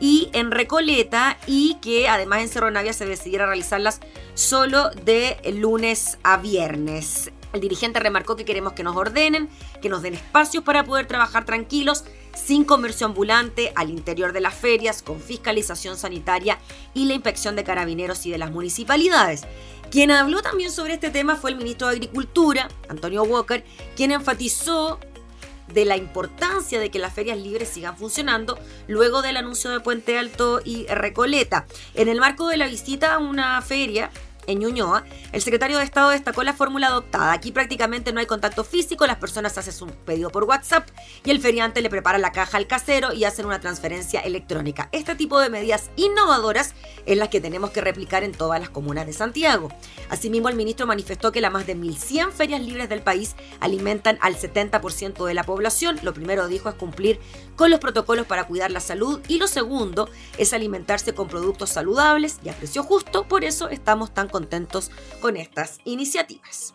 y 0.00 0.30
en 0.32 0.50
Recoleta 0.50 1.38
y 1.46 1.74
que 1.76 2.08
además 2.08 2.40
en 2.40 2.48
Cerro 2.48 2.70
Navia 2.70 2.92
se 2.92 3.06
decidiera 3.06 3.46
realizarlas 3.46 4.00
solo 4.34 4.90
de 4.90 5.38
lunes 5.54 6.18
a 6.22 6.38
viernes. 6.38 7.30
El 7.52 7.60
dirigente 7.60 7.98
remarcó 7.98 8.36
que 8.36 8.44
queremos 8.44 8.74
que 8.74 8.84
nos 8.84 8.96
ordenen, 8.96 9.48
que 9.82 9.88
nos 9.88 10.02
den 10.02 10.14
espacios 10.14 10.62
para 10.62 10.84
poder 10.84 11.06
trabajar 11.06 11.44
tranquilos, 11.44 12.04
sin 12.32 12.64
comercio 12.64 13.06
ambulante, 13.06 13.72
al 13.74 13.90
interior 13.90 14.32
de 14.32 14.40
las 14.40 14.54
ferias, 14.54 15.02
con 15.02 15.20
fiscalización 15.20 15.96
sanitaria 15.96 16.58
y 16.94 17.06
la 17.06 17.14
inspección 17.14 17.56
de 17.56 17.64
carabineros 17.64 18.24
y 18.26 18.30
de 18.30 18.38
las 18.38 18.52
municipalidades. 18.52 19.42
Quien 19.90 20.12
habló 20.12 20.40
también 20.40 20.70
sobre 20.70 20.94
este 20.94 21.10
tema 21.10 21.34
fue 21.34 21.50
el 21.50 21.56
ministro 21.56 21.88
de 21.88 21.94
Agricultura, 21.94 22.68
Antonio 22.88 23.24
Walker, 23.24 23.64
quien 23.96 24.12
enfatizó 24.12 25.00
de 25.72 25.84
la 25.84 25.96
importancia 25.96 26.80
de 26.80 26.90
que 26.90 26.98
las 26.98 27.12
ferias 27.12 27.38
libres 27.38 27.68
sigan 27.68 27.96
funcionando 27.96 28.58
luego 28.88 29.22
del 29.22 29.36
anuncio 29.36 29.70
de 29.70 29.80
Puente 29.80 30.18
Alto 30.18 30.60
y 30.64 30.86
Recoleta. 30.86 31.66
En 31.94 32.08
el 32.08 32.20
marco 32.20 32.48
de 32.48 32.56
la 32.56 32.66
visita 32.66 33.14
a 33.14 33.18
una 33.18 33.60
feria 33.62 34.10
en 34.50 34.60
Ñuñoa, 34.60 35.04
el 35.32 35.42
secretario 35.42 35.78
de 35.78 35.84
Estado 35.84 36.10
destacó 36.10 36.42
la 36.42 36.52
fórmula 36.52 36.88
adoptada. 36.88 37.32
Aquí 37.32 37.52
prácticamente 37.52 38.12
no 38.12 38.20
hay 38.20 38.26
contacto 38.26 38.64
físico, 38.64 39.06
las 39.06 39.16
personas 39.16 39.56
hacen 39.56 39.72
su 39.72 39.86
pedido 39.86 40.30
por 40.30 40.44
WhatsApp 40.44 40.88
y 41.24 41.30
el 41.30 41.40
feriante 41.40 41.80
le 41.82 41.90
prepara 41.90 42.18
la 42.18 42.32
caja 42.32 42.56
al 42.56 42.66
casero 42.66 43.12
y 43.12 43.24
hacen 43.24 43.46
una 43.46 43.60
transferencia 43.60 44.20
electrónica. 44.20 44.88
Este 44.92 45.14
tipo 45.14 45.40
de 45.40 45.50
medidas 45.50 45.90
innovadoras 45.96 46.74
es 47.06 47.16
las 47.16 47.28
que 47.28 47.40
tenemos 47.40 47.70
que 47.70 47.80
replicar 47.80 48.24
en 48.24 48.32
todas 48.32 48.60
las 48.60 48.70
comunas 48.70 49.06
de 49.06 49.12
Santiago. 49.12 49.70
Asimismo, 50.08 50.48
el 50.48 50.56
ministro 50.56 50.86
manifestó 50.86 51.32
que 51.32 51.40
las 51.40 51.52
más 51.52 51.66
de 51.66 51.76
1.100 51.76 52.32
ferias 52.32 52.60
libres 52.60 52.88
del 52.88 53.02
país 53.02 53.36
alimentan 53.60 54.18
al 54.20 54.36
70% 54.36 55.24
de 55.24 55.34
la 55.34 55.44
población. 55.44 55.98
Lo 56.02 56.12
primero 56.12 56.48
dijo 56.48 56.68
es 56.68 56.74
cumplir 56.74 57.20
con 57.56 57.70
los 57.70 57.80
protocolos 57.80 58.26
para 58.26 58.44
cuidar 58.44 58.70
la 58.70 58.80
salud 58.80 59.20
y 59.28 59.38
lo 59.38 59.46
segundo 59.46 60.08
es 60.38 60.52
alimentarse 60.52 61.14
con 61.14 61.28
productos 61.28 61.70
saludables 61.70 62.38
y 62.44 62.48
a 62.48 62.52
precio 62.52 62.82
justo. 62.82 63.28
Por 63.28 63.44
eso 63.44 63.68
estamos 63.68 64.12
tan 64.12 64.28
contentos 64.28 64.39
Contentos 64.40 64.90
con 65.20 65.36
estas 65.36 65.80
iniciativas, 65.84 66.72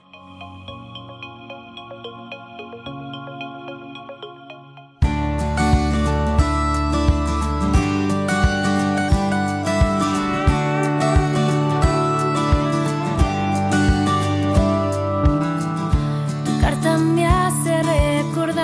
me 17.00 17.26
hace 17.26 17.82
recordar 17.82 18.62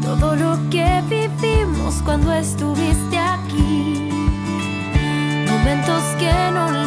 todo 0.00 0.36
lo 0.36 0.56
que 0.70 1.02
vivimos 1.10 2.00
cuando 2.02 2.32
estuviste. 2.32 3.05
quien 6.26 6.54
no 6.54 6.85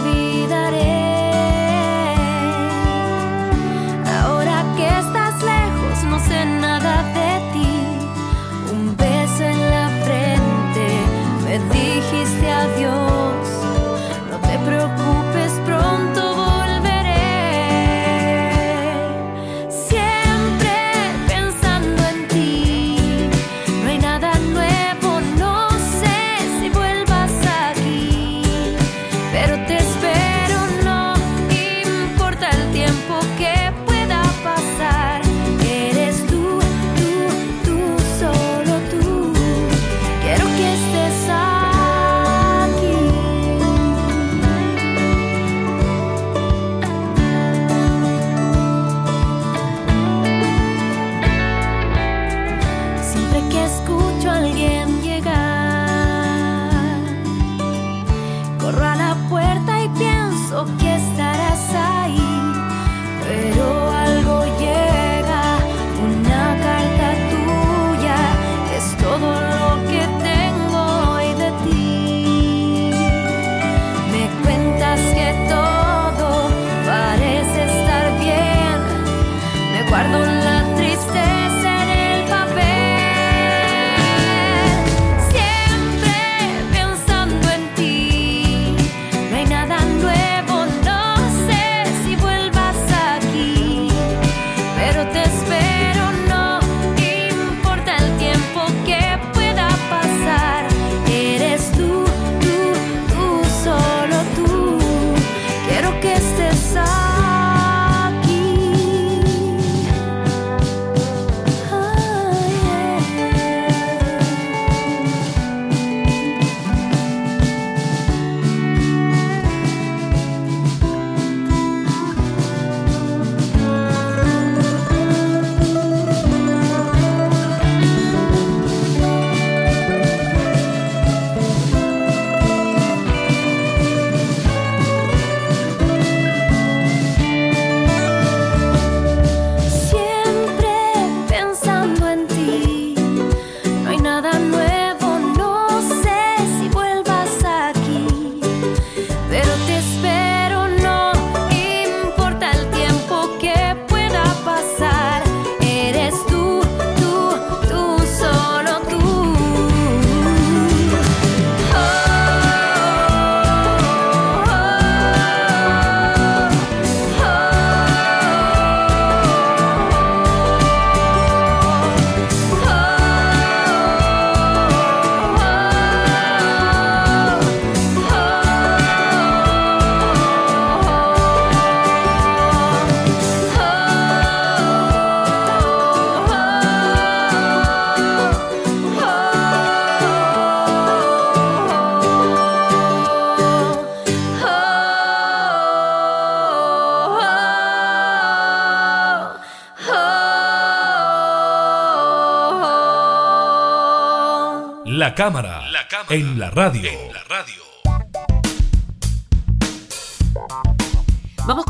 La 205.09 205.15
cámara, 205.15 205.63
en 205.63 205.71
la 205.71 205.81
radio. 205.87 206.11
En 206.11 206.37
la 206.37 206.49
radio. 206.51 207.08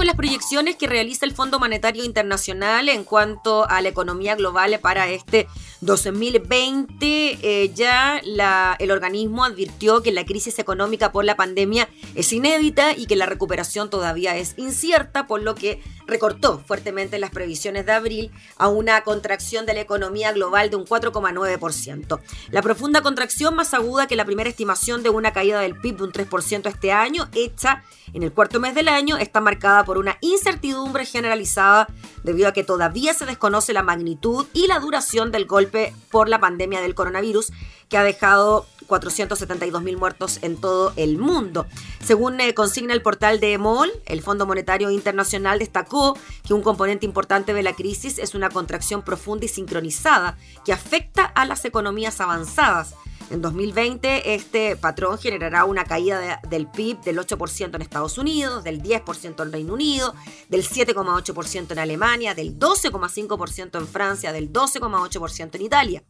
Las 0.09 0.15
proyecciones 0.15 0.75
que 0.75 0.87
realiza 0.87 1.23
el 1.27 1.33
Fondo 1.33 1.59
Monetario 1.59 2.03
Internacional 2.03 2.89
en 2.89 3.03
cuanto 3.03 3.69
a 3.69 3.79
la 3.79 3.89
economía 3.89 4.35
global 4.35 4.79
para 4.81 5.07
este 5.07 5.47
2020. 5.81 6.97
Eh, 7.03 7.71
ya 7.75 8.17
el 8.17 8.89
organismo 8.89 9.43
advirtió 9.43 10.01
que 10.01 10.11
la 10.11 10.25
crisis 10.25 10.57
económica 10.57 11.11
por 11.11 11.25
la 11.25 11.35
pandemia 11.35 11.87
es 12.15 12.33
inédita 12.33 12.93
y 12.97 13.05
que 13.05 13.15
la 13.15 13.27
recuperación 13.27 13.91
todavía 13.91 14.35
es 14.35 14.55
incierta, 14.57 15.27
por 15.27 15.43
lo 15.43 15.53
que 15.53 15.79
recortó 16.07 16.59
fuertemente 16.65 17.19
las 17.19 17.29
previsiones 17.29 17.85
de 17.85 17.91
abril 17.91 18.31
a 18.57 18.67
una 18.67 19.01
contracción 19.03 19.67
de 19.67 19.75
la 19.75 19.81
economía 19.81 20.31
global 20.31 20.71
de 20.71 20.75
un 20.75 20.85
4,9%. 20.85 22.19
La 22.49 22.63
profunda 22.63 23.03
contracción 23.03 23.55
más 23.55 23.75
aguda 23.75 24.07
que 24.07 24.15
la 24.15 24.25
primera 24.25 24.49
estimación 24.49 25.03
de 25.03 25.11
una 25.11 25.33
caída 25.33 25.59
del 25.59 25.75
PIB 25.79 25.97
de 25.97 26.03
un 26.03 26.11
3% 26.11 26.67
este 26.67 26.91
año, 26.91 27.29
hecha 27.33 27.83
en 28.13 28.23
el 28.23 28.33
cuarto 28.33 28.59
mes 28.59 28.73
del 28.73 28.87
año, 28.87 29.17
está 29.17 29.39
marcada 29.39 29.83
por 29.83 29.98
una 29.99 30.17
incertidumbre 30.21 31.05
generalizada 31.05 31.87
debido 32.23 32.47
a 32.47 32.53
que 32.53 32.63
todavía 32.63 33.13
se 33.13 33.25
desconoce 33.25 33.73
la 33.73 33.83
magnitud 33.83 34.45
y 34.53 34.67
la 34.67 34.79
duración 34.79 35.31
del 35.31 35.45
golpe 35.45 35.93
por 36.11 36.29
la 36.29 36.39
pandemia 36.39 36.81
del 36.81 36.95
coronavirus 36.95 37.51
que 37.89 37.97
ha 37.97 38.03
dejado 38.03 38.65
472 38.87 39.81
mil 39.81 39.97
muertos 39.97 40.39
en 40.41 40.57
todo 40.57 40.93
el 40.95 41.17
mundo. 41.17 41.65
Según 42.03 42.39
eh, 42.41 42.53
consigna 42.53 42.93
el 42.93 43.01
portal 43.01 43.39
de 43.39 43.53
EMOL, 43.53 43.91
el 44.05 44.21
Fondo 44.21 44.45
Monetario 44.45 44.89
Internacional 44.89 45.59
destacó 45.59 46.17
que 46.45 46.53
un 46.53 46.61
componente 46.61 47.05
importante 47.05 47.53
de 47.53 47.63
la 47.63 47.73
crisis 47.73 48.19
es 48.19 48.35
una 48.35 48.49
contracción 48.49 49.03
profunda 49.03 49.45
y 49.45 49.49
sincronizada 49.49 50.37
que 50.65 50.73
afecta 50.73 51.25
a 51.25 51.45
las 51.45 51.65
economías 51.65 52.19
avanzadas 52.21 52.95
en 53.29 53.41
2020 53.41 54.33
este 54.33 54.75
patrón 54.75 55.17
generará 55.17 55.65
una 55.65 55.85
caída 55.85 56.41
del 56.49 56.67
PIB 56.67 57.01
del 57.01 57.17
8% 57.17 57.75
en 57.75 57.81
Estados 57.81 58.17
Unidos, 58.17 58.63
del 58.63 58.81
10% 58.81 59.43
en 59.43 59.51
Reino 59.51 59.73
Unido, 59.73 60.15
del 60.49 60.67
7,8% 60.67 61.71
en 61.71 61.79
Alemania, 61.79 62.33
del 62.33 62.57
12,5% 62.57 63.77
en 63.77 63.87
Francia, 63.87 64.31
del 64.31 64.51
12,8% 64.51 65.55
en 65.55 65.61
Italia. 65.61 66.03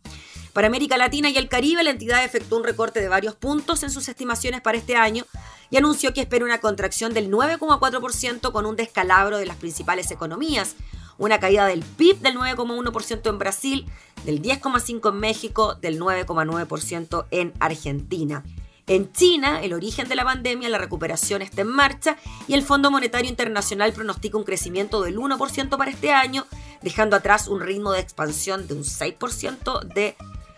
Para 0.53 0.67
América 0.67 0.97
Latina 0.97 1.29
y 1.29 1.37
el 1.37 1.47
Caribe, 1.47 1.83
la 1.83 1.91
entidad 1.91 2.23
efectuó 2.23 2.57
un 2.57 2.63
recorte 2.63 3.01
de 3.01 3.07
varios 3.07 3.35
puntos 3.35 3.83
en 3.83 3.91
sus 3.91 4.07
estimaciones 4.07 4.61
para 4.61 4.77
este 4.77 4.95
año 4.95 5.25
y 5.69 5.77
anunció 5.77 6.13
que 6.13 6.21
espera 6.21 6.45
una 6.45 6.59
contracción 6.59 7.13
del 7.13 7.29
9,4% 7.29 8.51
con 8.51 8.65
un 8.65 8.75
descalabro 8.75 9.37
de 9.37 9.45
las 9.45 9.57
principales 9.57 10.09
economías, 10.09 10.75
una 11.19 11.39
caída 11.39 11.67
del 11.67 11.83
PIB 11.83 12.19
del 12.21 12.35
9,1% 12.35 13.29
en 13.29 13.37
Brasil, 13.37 13.85
del 14.25 14.41
10,5% 14.41 15.09
en 15.09 15.19
México, 15.19 15.75
del 15.75 15.99
9,9% 15.99 17.27
en 17.29 17.53
Argentina. 17.59 18.43
En 18.87 19.11
China, 19.11 19.61
el 19.61 19.73
origen 19.73 20.09
de 20.09 20.15
la 20.15 20.23
pandemia, 20.23 20.67
la 20.67 20.79
recuperación 20.79 21.43
está 21.43 21.61
en 21.61 21.67
marcha 21.67 22.17
y 22.47 22.55
el 22.55 22.63
Fondo 22.63 22.89
Monetario 22.89 23.29
Internacional 23.29 23.93
pronostica 23.93 24.37
un 24.39 24.43
crecimiento 24.43 25.03
del 25.03 25.17
1% 25.17 25.77
para 25.77 25.91
este 25.91 26.11
año, 26.11 26.47
dejando 26.81 27.15
atrás 27.15 27.47
un 27.47 27.61
ritmo 27.61 27.91
de 27.91 27.99
expansión 27.99 28.67
de 28.67 28.73
un 28.73 28.83
6% 28.83 29.83
de 29.83 30.15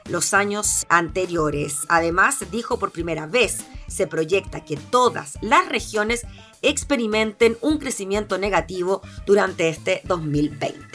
los 0.10 0.34
años 0.34 0.86
anteriores. 0.90 1.80
Además, 1.90 2.40
dijo 2.52 2.80
por 2.80 2.92
primera 2.92 3.28
vez, 3.28 3.60
se 3.88 4.08
proyecta 4.08 4.64
que 4.64 4.78
todas 4.78 5.38
las 5.42 5.68
regiones 5.70 6.26
experimenten 6.62 7.58
un 7.62 7.78
crecimiento 7.78 8.38
negativo 8.38 9.02
durante 9.26 9.70
este 9.70 10.02
2020. 10.06 10.88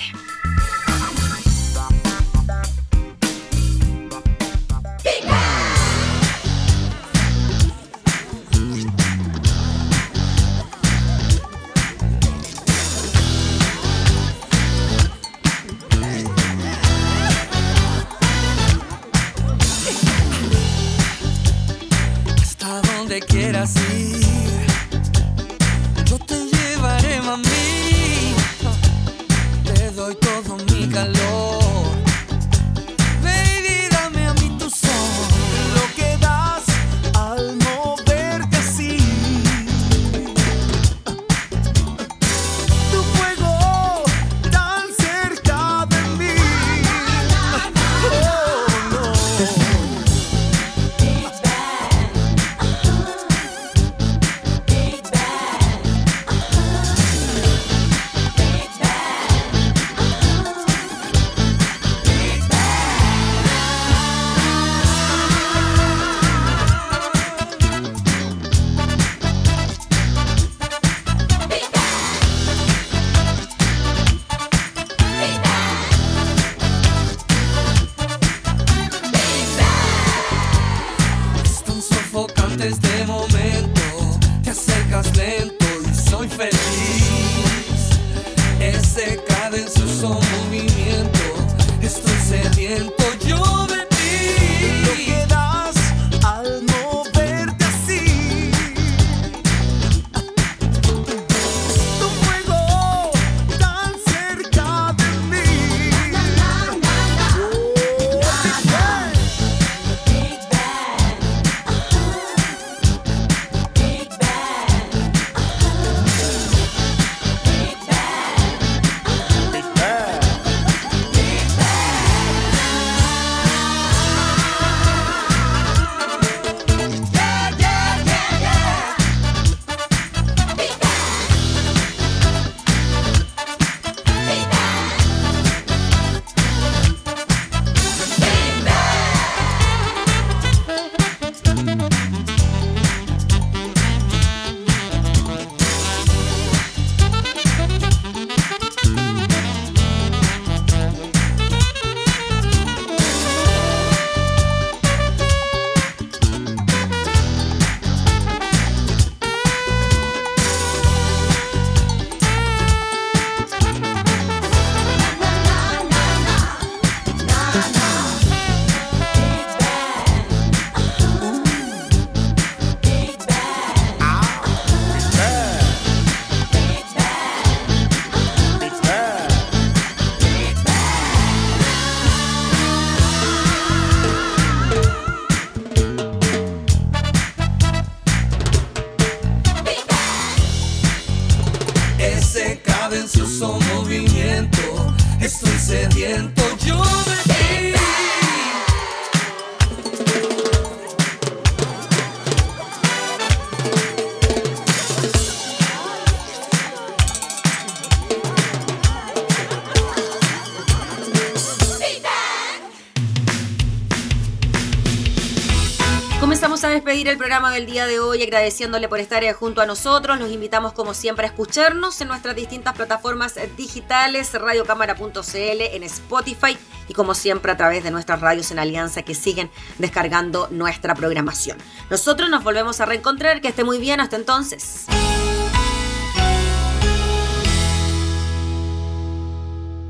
Despedir 216.97 217.13
el 217.13 217.19
programa 217.19 217.53
del 217.53 217.67
día 217.67 217.87
de 217.87 218.01
hoy 218.01 218.23
agradeciéndole 218.23 218.89
por 218.89 219.01
estar 219.01 219.23
junto 219.35 219.61
a 219.61 219.67
nosotros. 219.67 220.19
Los 220.19 220.31
invitamos 220.31 220.73
como 220.73 220.95
siempre 220.95 221.27
a 221.27 221.29
escucharnos 221.29 222.01
en 222.01 222.09
nuestras 222.09 222.35
distintas 222.35 222.75
plataformas 222.75 223.35
digitales, 223.55 224.33
radiocámara.cl, 224.33 225.61
en 225.61 225.83
Spotify 225.83 226.57
y 226.89 226.95
como 226.95 227.15
siempre 227.15 227.53
a 227.53 227.57
través 227.59 227.85
de 227.85 227.91
nuestras 227.91 228.21
radios 228.23 228.51
en 228.51 228.59
alianza 228.59 229.03
que 229.03 229.15
siguen 229.15 229.51
descargando 229.77 230.49
nuestra 230.51 230.95
programación. 230.95 231.59
Nosotros 231.91 232.31
nos 232.31 232.43
volvemos 232.43 232.81
a 232.81 232.87
reencontrar, 232.87 233.43
que 233.43 233.49
esté 233.49 233.63
muy 233.63 233.79
bien, 233.79 234.01
hasta 234.01 234.17
entonces. 234.17 234.87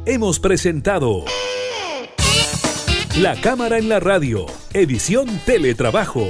Hemos 0.07 0.40
presentado 0.40 1.24
La 3.18 3.40
Cámara 3.40 3.78
en 3.78 3.88
la 3.88 4.00
Radio, 4.00 4.46
edición 4.72 5.40
Teletrabajo 5.46 6.28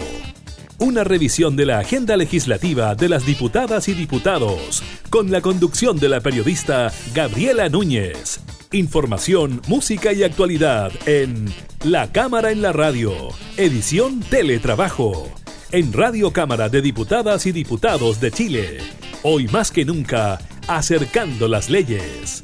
una 0.78 1.04
revisión 1.04 1.56
de 1.56 1.66
la 1.66 1.78
agenda 1.78 2.16
legislativa 2.16 2.94
de 2.94 3.08
las 3.08 3.24
diputadas 3.24 3.88
y 3.88 3.94
diputados, 3.94 4.82
con 5.10 5.30
la 5.30 5.40
conducción 5.40 5.98
de 5.98 6.08
la 6.08 6.20
periodista 6.20 6.92
Gabriela 7.14 7.68
Núñez. 7.68 8.40
Información, 8.72 9.62
música 9.68 10.12
y 10.12 10.22
actualidad 10.22 10.92
en 11.06 11.46
La 11.84 12.12
Cámara 12.12 12.50
en 12.50 12.62
la 12.62 12.72
Radio, 12.72 13.12
edición 13.56 14.20
Teletrabajo, 14.20 15.30
en 15.72 15.92
Radio 15.92 16.32
Cámara 16.32 16.68
de 16.68 16.82
Diputadas 16.82 17.46
y 17.46 17.52
Diputados 17.52 18.20
de 18.20 18.30
Chile. 18.30 18.78
Hoy 19.22 19.48
más 19.48 19.70
que 19.70 19.84
nunca, 19.84 20.38
acercando 20.68 21.48
las 21.48 21.70
leyes. 21.70 22.42